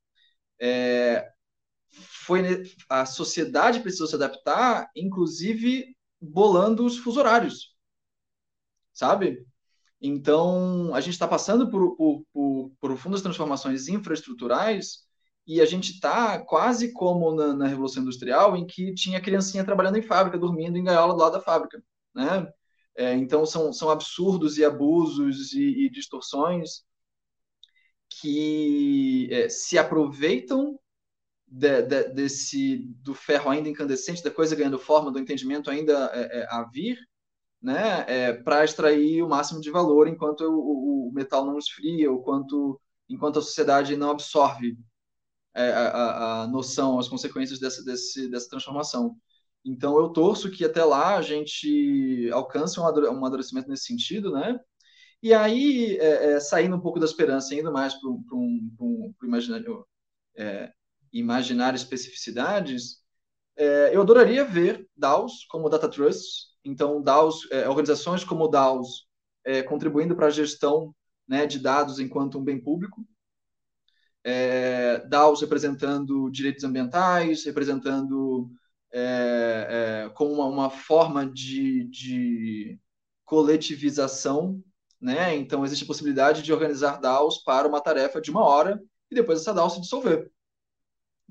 [0.59, 1.31] é,
[1.91, 2.41] foi
[2.89, 7.75] a sociedade precisou se adaptar, inclusive bolando os fuso horários,
[8.91, 9.45] sabe?
[10.05, 15.05] Então, a gente está passando por, por, por, profundas transformações infraestruturais
[15.47, 19.97] e a gente está quase como na, na, Revolução Industrial, em que tinha criancinha trabalhando
[19.97, 21.81] em fábrica, dormindo em gaiola do lado da fábrica.
[22.13, 22.51] Né?
[22.97, 26.83] É, então, são, são absurdos e abusos e, e distorções
[28.09, 30.77] que é, se aproveitam
[31.47, 36.41] de, de, desse do ferro ainda incandescente, da coisa ganhando forma, do entendimento ainda é,
[36.41, 36.99] é a vir,
[37.63, 42.21] né, é, para extrair o máximo de valor enquanto o, o, metal não esfria, ou
[42.21, 44.77] quanto, enquanto a sociedade não absorve
[45.55, 49.15] é, a, a, noção, as consequências dessa, desse, dessa transformação.
[49.63, 54.59] Então, eu torço que até lá a gente alcance um amadurecimento nesse sentido, né?
[55.21, 58.21] E aí, é, é, saindo um pouco da esperança, indo mais para um,
[58.79, 59.87] um, imaginário,
[60.35, 60.69] é,
[61.13, 63.01] imaginar especificidades,
[63.55, 69.07] é, eu adoraria ver DAOs como Data Trusts, então, DAOs, é, organizações como DAOs
[69.45, 70.95] é, contribuindo para a gestão
[71.27, 73.05] né, de dados enquanto um bem público,
[74.23, 78.49] é, DAOs representando direitos ambientais, representando
[78.91, 82.79] é, é, como uma, uma, forma de, de
[83.25, 84.63] coletivização,
[85.01, 85.35] né?
[85.35, 89.41] Então existe a possibilidade de organizar DAOs para uma tarefa de uma hora e depois
[89.41, 90.31] essa DAO se dissolver,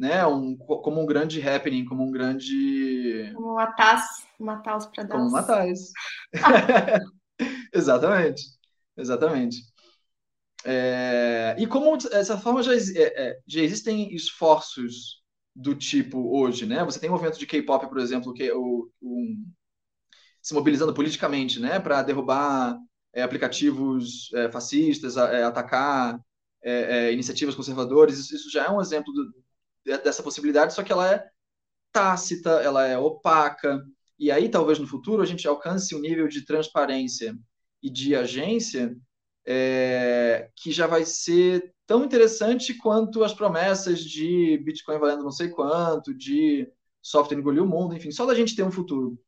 [0.02, 0.26] né?
[0.26, 5.30] Um, como um grande happening, como um grande como uma taça matar os para Como
[5.30, 5.92] matar isso.
[7.72, 8.42] Exatamente.
[8.96, 9.58] Exatamente.
[10.64, 15.22] É, e como dessa forma já, é, é, já existem esforços
[15.54, 16.84] do tipo hoje, né?
[16.84, 19.52] Você tem um movimento de K-pop, por exemplo, que é o, um,
[20.40, 22.76] se mobilizando politicamente, né, para derrubar
[23.12, 26.18] é, aplicativos é, fascistas, é, atacar
[27.12, 28.18] iniciativas conservadoras.
[28.18, 29.41] Isso, isso, já é um exemplo do,
[29.84, 31.24] dessa possibilidade, só que ela é
[31.92, 33.82] tácita, ela é opaca.
[34.18, 37.36] E aí, talvez no futuro, a gente alcance um nível de transparência
[37.82, 38.96] e de agência
[39.44, 45.48] é, que já vai ser tão interessante quanto as promessas de Bitcoin valendo não sei
[45.48, 46.68] quanto, de
[47.02, 49.18] software engolir o mundo, enfim, só da gente ter um futuro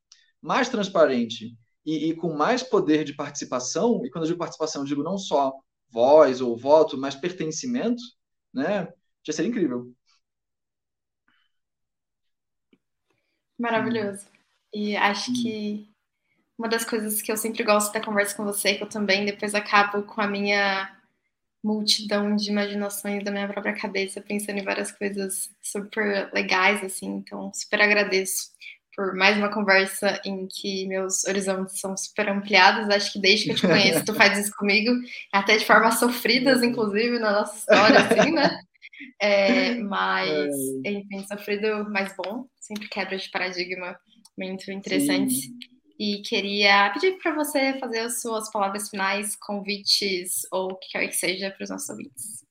[0.41, 4.87] mais transparente e, e, com mais poder de participação, e quando eu digo participação, eu
[4.87, 5.53] digo não só
[5.91, 8.03] voz ou voto, mas pertencimento,
[8.53, 8.89] né?
[9.27, 9.93] Já seria incrível.
[13.59, 14.27] Maravilhoso.
[14.73, 15.89] E acho que
[16.59, 19.55] uma das coisas que eu sempre gosto da conversa com você, que eu também depois
[19.55, 20.91] acabo com a minha
[21.63, 27.07] multidão de imaginações da minha própria cabeça, pensando em várias coisas super legais, assim.
[27.07, 28.53] Então, super agradeço
[28.95, 32.89] por mais uma conversa em que meus horizontes são super ampliados.
[32.89, 34.93] Acho que desde que eu te conheço, tu faz isso comigo,
[35.33, 38.61] até de formas sofridas, inclusive, na nossa história, assim, né?
[39.21, 43.99] É, mas, enfim, sofrido, mas bom, sempre quebra de paradigma
[44.37, 45.45] muito interessantes.
[45.45, 45.59] Sim.
[45.99, 51.07] E queria pedir para você fazer as suas palavras finais, convites ou o que quer
[51.07, 52.45] que seja para os nossos ouvintes.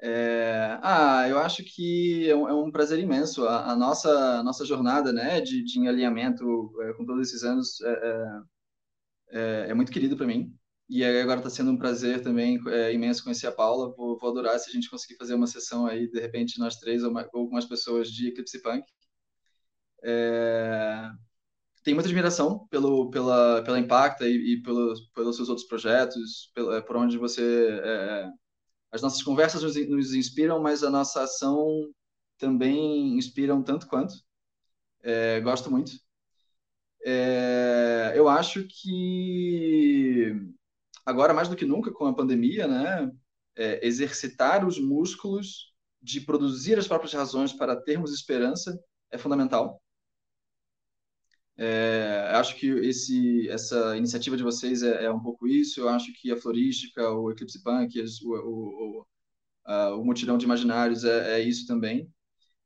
[0.00, 3.46] É, ah, eu acho que é um, é um prazer imenso.
[3.46, 7.80] A, a, nossa, a nossa jornada né, de, de alinhamento é, com todos esses anos
[7.82, 8.40] é, é,
[9.32, 10.56] é, é muito querido para mim.
[10.88, 13.94] E agora está sendo um prazer também é, imenso conhecer a Paula.
[13.94, 17.04] Vou, vou, adorar se a gente conseguir fazer uma sessão aí, de repente, nós três
[17.04, 18.84] ou, ou algumas pessoas de Eclipse Punk.
[20.02, 21.10] É,
[21.84, 26.72] tenho muita admiração pelo, pela, pela Impacta e, e pelos, pelos seus outros projetos, pelo,
[26.72, 27.68] é, por onde você.
[27.82, 28.30] É,
[28.90, 31.66] as nossas conversas nos, nos, inspiram, mas a nossa ação
[32.38, 34.14] também inspiram tanto quanto.
[35.02, 35.92] É, gosto muito.
[37.04, 40.34] É, eu acho que
[41.08, 43.10] agora mais do que nunca com a pandemia, né,
[43.56, 48.78] é, exercitar os músculos de produzir as próprias razões para termos esperança
[49.10, 49.82] é fundamental.
[51.56, 55.80] É, acho que esse, essa iniciativa de vocês é, é, um pouco isso.
[55.80, 59.06] Eu acho que a Florística, o Eclipse Punk, o, o, o,
[59.64, 62.08] a, o Mutirão de Imaginários é, é isso também.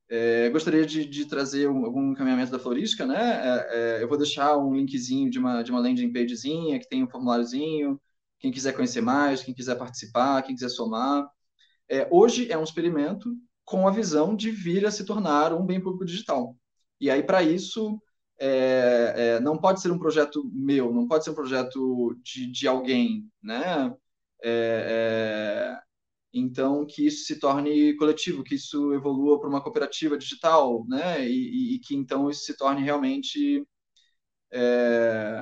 [0.08, 3.16] É, gostaria de, de trazer um, algum encaminhamento da Florística, né?
[3.18, 7.02] É, é, eu vou deixar um linkzinho de uma, de uma landing pagezinha que tem
[7.02, 8.00] um formuláriozinho.
[8.42, 11.30] Quem quiser conhecer mais, quem quiser participar, quem quiser somar.
[11.88, 13.32] É, hoje é um experimento
[13.64, 16.56] com a visão de vir a se tornar um bem público digital.
[17.00, 18.02] E aí, para isso,
[18.40, 22.66] é, é, não pode ser um projeto meu, não pode ser um projeto de, de
[22.66, 23.94] alguém, né?
[24.42, 25.82] É, é
[26.34, 31.28] então, que isso se torne coletivo, que isso evolua para uma cooperativa digital, né?
[31.28, 33.66] E, e, que então isso se torne realmente
[34.52, 35.38] é,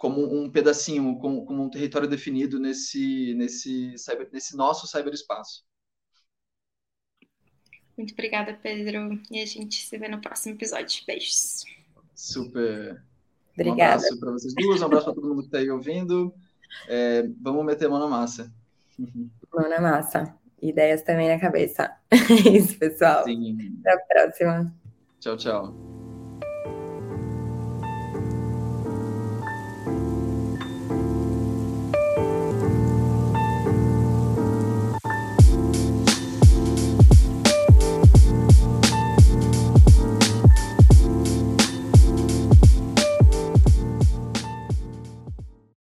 [0.00, 5.62] como um pedacinho, como, como, um território definido nesse, nesse, cyber, nesse nosso cyberespaço.
[7.98, 9.20] Muito obrigada, Pedro.
[9.30, 11.04] E a gente se vê no próximo episódio.
[11.06, 11.64] Beijos.
[12.14, 13.04] Super.
[13.52, 14.02] Obrigada.
[14.02, 16.32] Um abraço para vocês duas, um abraço para todo mundo que está aí ouvindo.
[16.88, 18.50] É, vamos meter mão na massa.
[19.52, 20.34] Mão na massa.
[20.62, 21.94] Ideias também na cabeça.
[22.10, 23.24] É isso, pessoal.
[23.24, 23.76] Sim.
[23.80, 24.74] Até a próxima.
[25.18, 25.89] Tchau, tchau.